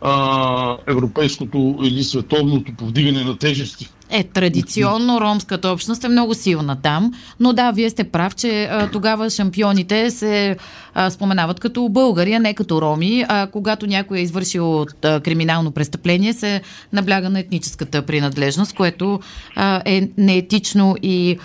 а, 0.00 0.76
европейското 0.88 1.78
или 1.82 2.04
световното 2.04 2.72
повдигане 2.78 3.24
на 3.24 3.38
тежести. 3.38 3.88
Е, 4.10 4.24
традиционно 4.24 5.20
ромската 5.20 5.68
общност 5.68 6.04
е 6.04 6.08
много 6.08 6.34
силна 6.34 6.76
там, 6.82 7.12
но 7.40 7.52
да, 7.52 7.70
вие 7.72 7.90
сте 7.90 8.04
прав, 8.04 8.34
че 8.34 8.64
а, 8.64 8.90
тогава 8.90 9.30
шампионите 9.30 10.10
се 10.10 10.56
а, 10.94 11.10
споменават 11.10 11.60
като 11.60 11.88
българи, 11.88 12.32
а 12.32 12.38
не 12.38 12.54
като 12.54 12.82
роми, 12.82 13.24
а 13.28 13.46
когато 13.46 13.86
някой 13.86 14.18
е 14.18 14.22
извършил 14.22 14.86
а, 15.04 15.20
криминално 15.20 15.70
престъпление, 15.70 16.32
се 16.32 16.62
набляга 16.92 17.30
на 17.30 17.40
етническата 17.40 18.02
принадлежност, 18.02 18.74
което 18.74 19.20
а, 19.56 19.82
е 19.84 20.08
неетично 20.18 20.96
и 21.02 21.38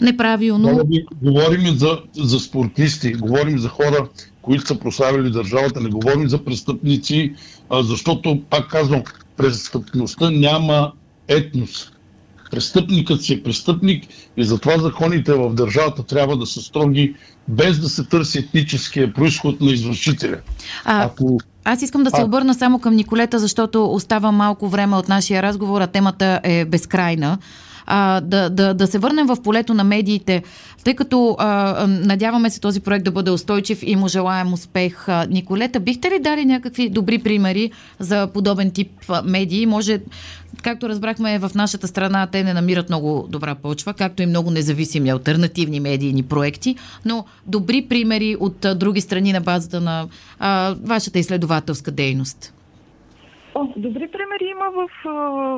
неправилно. 0.00 0.80
Говорим 1.22 1.78
за, 1.78 1.98
за 2.16 2.40
спортисти, 2.40 3.12
говорим 3.12 3.58
за 3.58 3.68
хора, 3.68 4.08
които 4.42 4.66
са 4.66 4.78
прославили 4.78 5.30
държавата, 5.30 5.80
не 5.80 5.88
говорим 5.88 6.28
за 6.28 6.44
престъпници, 6.44 7.34
а, 7.70 7.82
защото, 7.82 8.42
пак 8.50 8.70
казвам, 8.70 9.02
престъпността 9.36 10.30
няма 10.30 10.92
етнос. 11.28 11.90
Престъпникът 12.50 13.22
си 13.22 13.34
е 13.34 13.42
престъпник 13.42 14.04
и 14.36 14.44
затова 14.44 14.78
законите 14.78 15.32
в 15.32 15.54
държавата 15.54 16.02
трябва 16.02 16.36
да 16.36 16.46
са 16.46 16.60
строги, 16.60 17.14
без 17.48 17.78
да 17.78 17.88
се 17.88 18.04
търси 18.04 18.38
етническия 18.38 19.12
происход 19.12 19.60
на 19.60 19.70
извършителя. 19.72 20.38
А, 20.84 21.04
Ако 21.04 21.38
аз 21.64 21.82
искам 21.82 22.02
да 22.02 22.10
се 22.10 22.22
обърна 22.22 22.54
само 22.54 22.78
към 22.78 22.94
Николета, 22.94 23.38
защото 23.38 23.92
остава 23.92 24.32
малко 24.32 24.68
време 24.68 24.96
от 24.96 25.08
нашия 25.08 25.42
разговор, 25.42 25.80
а 25.80 25.86
темата 25.86 26.40
е 26.42 26.64
безкрайна 26.64 27.38
а, 27.86 28.20
да, 28.20 28.50
да, 28.50 28.74
да 28.74 28.86
се 28.86 28.98
върнем 28.98 29.26
в 29.26 29.36
полето 29.42 29.74
на 29.74 29.84
медиите, 29.84 30.42
тъй 30.84 30.94
като 30.94 31.36
а, 31.38 31.86
надяваме 31.88 32.50
се 32.50 32.60
този 32.60 32.80
проект 32.80 33.04
да 33.04 33.10
бъде 33.10 33.30
устойчив 33.30 33.82
и 33.82 33.96
му 33.96 34.08
желаем 34.08 34.52
успех. 34.52 35.06
Николета, 35.28 35.80
бихте 35.80 36.10
ли 36.10 36.18
дали 36.18 36.44
някакви 36.44 36.88
добри 36.88 37.18
примери 37.18 37.70
за 37.98 38.26
подобен 38.26 38.70
тип 38.70 38.90
медии? 39.24 39.66
Може, 39.66 40.00
както 40.62 40.88
разбрахме, 40.88 41.38
в 41.38 41.50
нашата 41.54 41.88
страна 41.88 42.26
те 42.26 42.44
не 42.44 42.54
намират 42.54 42.88
много 42.88 43.26
добра 43.28 43.54
почва, 43.54 43.94
както 43.94 44.22
и 44.22 44.26
много 44.26 44.50
независими 44.50 45.10
альтернативни 45.10 45.80
медийни 45.80 46.22
проекти, 46.22 46.76
но 47.04 47.24
добри 47.46 47.86
примери 47.88 48.36
от 48.40 48.66
други 48.76 49.00
страни 49.00 49.32
на 49.32 49.40
базата 49.40 49.80
на 49.80 50.06
а, 50.38 50.76
вашата 50.82 51.18
изследователска 51.18 51.90
дейност. 51.90 52.53
О, 53.54 53.68
добри 53.76 54.08
примери 54.08 54.50
има 54.50 54.70
в, 54.70 54.88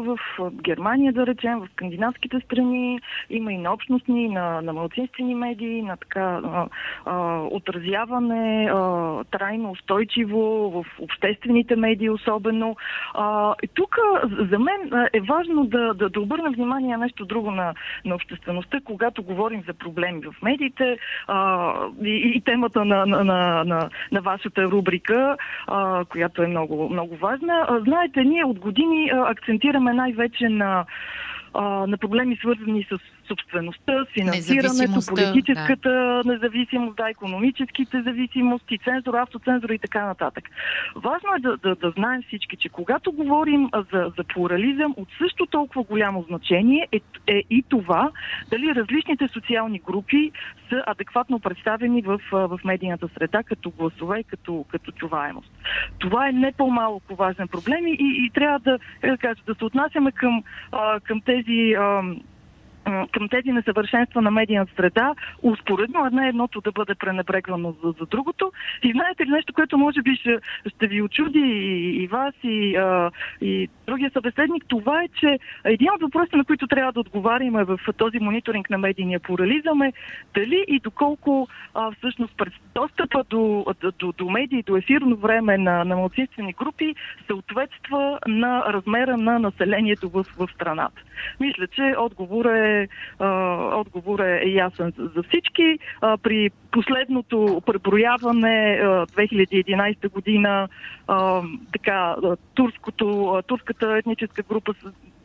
в, 0.04 0.50
Германия, 0.50 1.12
да 1.12 1.26
речем, 1.26 1.60
в 1.60 1.68
скандинавските 1.72 2.40
страни. 2.40 3.00
Има 3.30 3.52
и 3.52 3.58
на 3.58 3.72
общностни, 3.72 4.28
на, 4.28 4.60
на 4.60 4.72
малцинствени 4.72 5.34
медии, 5.34 5.82
на 5.82 5.96
така 5.96 6.20
а, 6.20 6.66
а, 7.04 7.40
отразяване 7.50 8.70
а, 8.72 9.24
трайно, 9.24 9.70
устойчиво 9.70 10.70
в 10.70 10.84
обществените 11.00 11.76
медии 11.76 12.10
особено. 12.10 12.76
Тук 13.74 13.98
за 14.50 14.58
мен 14.58 15.08
е 15.12 15.20
важно 15.20 15.66
да, 15.66 15.94
да, 15.94 16.08
да 16.08 16.20
обърна 16.20 16.50
внимание 16.50 16.96
на 16.96 17.04
нещо 17.04 17.24
друго 17.24 17.50
на, 17.50 17.74
на 18.04 18.14
обществеността, 18.14 18.80
когато 18.84 19.22
говорим 19.22 19.62
за 19.66 19.74
проблеми 19.74 20.20
в 20.20 20.42
медиите 20.42 20.98
а, 21.26 21.72
и, 22.04 22.32
и 22.36 22.40
темата 22.40 22.84
на, 22.84 23.06
на, 23.06 23.24
на, 23.24 23.64
на, 23.64 23.88
на 24.12 24.20
вашата 24.20 24.62
рубрика, 24.62 25.36
а, 25.66 26.04
която 26.04 26.42
е 26.42 26.46
много, 26.46 26.88
много 26.88 27.16
важна 27.16 27.82
знаете, 27.86 28.24
ние 28.24 28.44
от 28.44 28.58
години 28.58 29.10
акцентираме 29.14 29.92
най-вече 29.92 30.48
на 30.48 30.84
на 31.86 31.98
проблеми 32.00 32.36
свързани 32.36 32.86
с 32.90 32.98
собствеността, 33.28 34.06
финансирането, 34.12 35.00
политическата 35.08 35.90
да. 35.90 36.22
независимост, 36.24 36.96
да, 36.96 37.10
економическите 37.10 38.02
зависимости, 38.02 38.78
цензура, 38.78 39.22
автоцензура 39.22 39.74
и 39.74 39.78
така 39.78 40.06
нататък. 40.06 40.44
Важно 40.96 41.28
е 41.36 41.40
да, 41.40 41.56
да, 41.56 41.74
да 41.74 41.90
знаем 41.90 42.22
всички, 42.22 42.56
че 42.56 42.68
когато 42.68 43.12
говорим 43.12 43.70
за, 43.92 44.12
за 44.16 44.24
плурализъм, 44.34 44.94
от 44.96 45.08
също 45.18 45.46
толкова 45.46 45.82
голямо 45.82 46.22
значение 46.22 46.88
е, 46.92 47.00
е 47.26 47.42
и 47.50 47.64
това 47.68 48.10
дали 48.50 48.74
различните 48.74 49.28
социални 49.28 49.78
групи 49.78 50.32
са 50.68 50.82
адекватно 50.86 51.40
представени 51.40 52.02
в, 52.02 52.20
в 52.32 52.60
медийната 52.64 53.08
среда 53.14 53.42
като 53.42 53.70
гласове 53.70 54.20
и 54.20 54.24
като, 54.24 54.64
като 54.70 54.92
чуваемост. 54.92 55.50
Това 55.98 56.28
е 56.28 56.32
не 56.32 56.52
по-малко 56.52 57.14
важен 57.14 57.48
проблем 57.48 57.86
и, 57.86 57.96
и 57.98 58.30
трябва 58.34 58.58
да, 58.58 58.78
да, 59.00 59.16
кажа, 59.16 59.40
да 59.46 59.54
се 59.54 59.64
отнасяме 59.64 60.12
към, 60.12 60.42
към 61.04 61.20
тези 61.20 61.76
към 63.12 63.28
тези 63.28 63.52
несъвършенства 63.52 64.22
на 64.22 64.30
медийната 64.30 64.72
среда, 64.76 65.14
успоредно 65.42 66.06
една 66.06 66.28
едното 66.28 66.60
да 66.60 66.72
бъде 66.72 66.94
пренебрегвано 66.94 67.74
за, 67.84 67.94
за 68.00 68.06
другото. 68.06 68.52
И 68.82 68.92
знаете 68.92 69.26
ли 69.26 69.30
нещо, 69.30 69.52
което 69.52 69.78
може 69.78 70.02
би 70.02 70.16
ще, 70.16 70.38
ще 70.66 70.86
ви 70.86 71.02
очуди 71.02 71.38
и, 71.38 72.02
и 72.02 72.06
вас, 72.06 72.34
и, 72.42 72.76
а, 72.76 73.10
и 73.40 73.68
другия 73.86 74.10
събеседник, 74.10 74.64
това 74.68 75.02
е, 75.02 75.08
че 75.08 75.38
един 75.64 75.88
от 75.94 76.02
въпросите, 76.02 76.36
на 76.36 76.44
които 76.44 76.66
трябва 76.66 76.92
да 76.92 77.00
отговаряме 77.00 77.64
в 77.64 77.80
този 77.96 78.18
мониторинг 78.18 78.70
на 78.70 78.78
медийния 78.78 79.20
плурализъм 79.20 79.82
е 79.82 79.92
дали 80.34 80.64
и 80.68 80.80
доколко 80.80 81.48
а, 81.74 81.90
всъщност 81.90 82.36
пред 82.36 82.52
достъпа 82.76 83.24
до, 83.30 83.64
до, 83.98 84.12
до 84.12 84.30
медии, 84.30 84.62
до 84.62 84.76
ефирно 84.76 85.16
време 85.16 85.58
на, 85.58 85.84
на 85.84 85.96
малцинствени 85.96 86.52
групи 86.52 86.94
съответства 87.26 88.18
на 88.26 88.64
размера 88.72 89.16
на 89.16 89.38
населението 89.38 90.08
в, 90.08 90.26
в 90.38 90.48
страната. 90.54 91.02
Мисля, 91.40 91.66
че 91.66 91.94
отговор 91.98 92.44
е, 92.44 92.88
а, 93.18 93.28
отговор 93.76 94.20
е 94.20 94.42
ясен 94.46 94.92
за 94.98 95.22
всички. 95.22 95.78
А, 96.00 96.18
при 96.18 96.50
последното 96.70 97.62
преброяване 97.66 98.80
2011 98.82 100.10
година 100.10 100.68
а, 101.08 101.42
така, 101.72 102.16
турското, 102.54 103.42
турската 103.46 103.96
етническа 103.96 104.42
група 104.42 104.74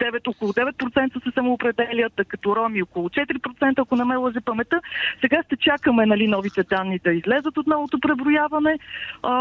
9, 0.02 0.28
около 0.28 0.52
9% 0.52 1.24
се 1.24 1.32
самоопределят, 1.32 2.14
като 2.28 2.56
роми 2.56 2.84
около 2.84 3.10
4%, 3.10 3.80
ако 3.82 3.96
не 3.96 4.04
ме 4.04 4.16
лъже 4.16 4.42
памета. 4.42 4.82
Сега 5.22 5.44
ще 5.46 5.56
чакаме 5.56 6.06
нали, 6.06 6.28
новите 6.28 6.64
данни 6.64 7.00
да 7.04 7.12
излезат 7.12 7.58
от 7.58 7.68
новото 7.68 8.00
преброяване, 8.00 8.80
а, 9.24 9.34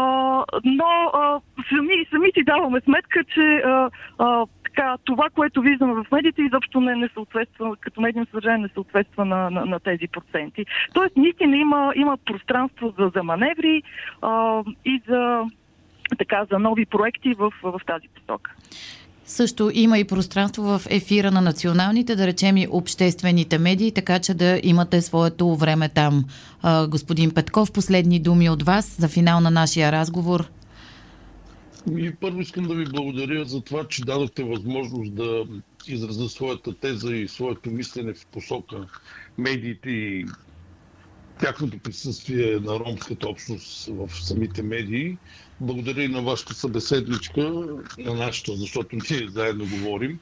но 0.63 1.11
а, 1.13 1.39
сами, 1.69 2.05
сами 2.09 2.31
си 2.33 2.43
даваме 2.43 2.81
сметка, 2.81 3.23
че 3.23 3.41
а, 3.41 3.89
а, 4.17 4.45
така, 4.63 4.97
това, 5.05 5.29
което 5.29 5.61
виждаме 5.61 5.93
в 5.93 6.11
медиите, 6.11 6.41
изобщо 6.41 6.81
не, 6.81 6.95
не 6.95 7.09
съответства, 7.13 7.75
като 7.79 8.01
медийно 8.01 8.25
съдържание 8.25 8.63
не 8.63 8.69
съответства 8.73 9.25
на, 9.25 9.49
на, 9.49 9.65
на 9.65 9.79
тези 9.79 10.07
проценти. 10.07 10.65
Тоест, 10.93 11.17
наистина 11.17 11.57
има, 11.57 11.93
има 11.95 12.17
пространство 12.25 12.93
за, 12.99 13.11
за 13.15 13.23
маневри 13.23 13.83
а, 14.21 14.63
и 14.85 15.01
за, 15.07 15.43
така, 16.17 16.45
за 16.51 16.59
нови 16.59 16.85
проекти 16.85 17.33
в, 17.33 17.53
в 17.63 17.81
тази 17.87 18.07
посока. 18.07 18.55
Също 19.31 19.71
има 19.73 19.99
и 19.99 20.03
пространство 20.03 20.63
в 20.63 20.81
ефира 20.89 21.31
на 21.31 21.41
националните, 21.41 22.15
да 22.15 22.27
речем 22.27 22.57
и 22.57 22.67
обществените 22.71 23.57
медии, 23.57 23.91
така 23.91 24.19
че 24.19 24.33
да 24.33 24.59
имате 24.63 25.01
своето 25.01 25.55
време 25.55 25.89
там. 25.89 26.25
А, 26.61 26.87
господин 26.87 27.31
Петков, 27.31 27.71
последни 27.71 28.19
думи 28.19 28.49
от 28.49 28.63
вас 28.63 28.95
за 28.99 29.07
финал 29.07 29.39
на 29.39 29.51
нашия 29.51 29.91
разговор. 29.91 30.49
И 31.97 32.11
първо 32.21 32.41
искам 32.41 32.67
да 32.67 32.75
ви 32.75 32.85
благодаря 32.85 33.45
за 33.45 33.61
това, 33.61 33.87
че 33.87 34.05
дадохте 34.05 34.43
възможност 34.43 35.15
да 35.15 35.43
изразя 35.87 36.29
своята 36.29 36.73
теза 36.73 37.15
и 37.15 37.27
своето 37.27 37.71
мислене 37.71 38.13
в 38.13 38.25
посока 38.25 38.87
медиите 39.37 39.89
и 39.89 40.25
тяхното 41.41 41.79
присъствие 41.79 42.59
на 42.59 42.79
ромската 42.79 43.29
общност 43.29 43.89
в 43.89 44.09
самите 44.25 44.63
медии. 44.63 45.17
Благодаря 45.59 46.03
и 46.03 46.07
на 46.07 46.21
вашата 46.21 46.53
събеседничка, 46.53 47.41
на 47.97 48.13
нашата, 48.13 48.55
защото 48.55 48.95
ние 48.95 49.29
заедно 49.29 49.65
говорим. 49.71 50.19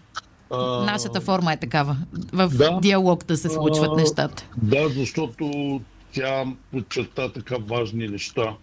Нашата 0.86 1.21
форма 1.21 1.53
е 1.53 1.58
такава. 1.58 1.97
В 2.34 2.49
да, 2.49 2.79
диалог 2.82 3.25
да 3.25 3.38
се 3.38 3.49
случват 3.49 3.97
нещата. 3.97 4.45
Да, 4.58 4.89
защото 4.89 5.82
тя 6.12 6.45
подчерта 6.71 7.32
така 7.32 7.55
важни 7.58 8.08
неща 8.08 8.55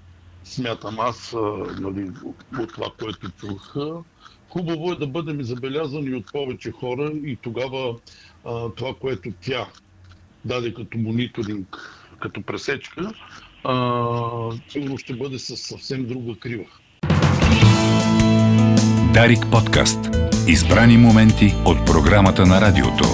смятам 0.47 1.01
аз, 1.01 1.35
нали, 1.81 2.11
от 2.61 2.75
това, 2.75 2.91
което 3.01 3.31
чух. 3.31 3.77
Хубаво 4.49 4.93
е 4.93 4.97
да 4.97 5.07
бъдем 5.07 5.43
забелязани 5.43 6.15
от 6.15 6.33
повече 6.33 6.71
хора 6.71 7.13
и 7.25 7.37
тогава 7.37 7.97
а, 8.45 8.69
това, 8.71 8.95
което 9.01 9.33
тя 9.41 9.67
даде 10.45 10.75
като 10.75 10.99
мониторинг, 10.99 11.96
като 12.21 12.43
пресечка, 12.43 13.13
сигурно 14.69 14.99
ще 14.99 15.15
бъде 15.15 15.39
със 15.39 15.61
съвсем 15.61 16.07
друга 16.07 16.35
крива. 16.41 16.65
Дарик 19.15 19.47
подкаст. 19.51 19.99
Избрани 20.49 20.97
моменти 20.97 21.55
от 21.65 21.87
програмата 21.87 22.47
на 22.47 22.61
радиото. 22.61 23.05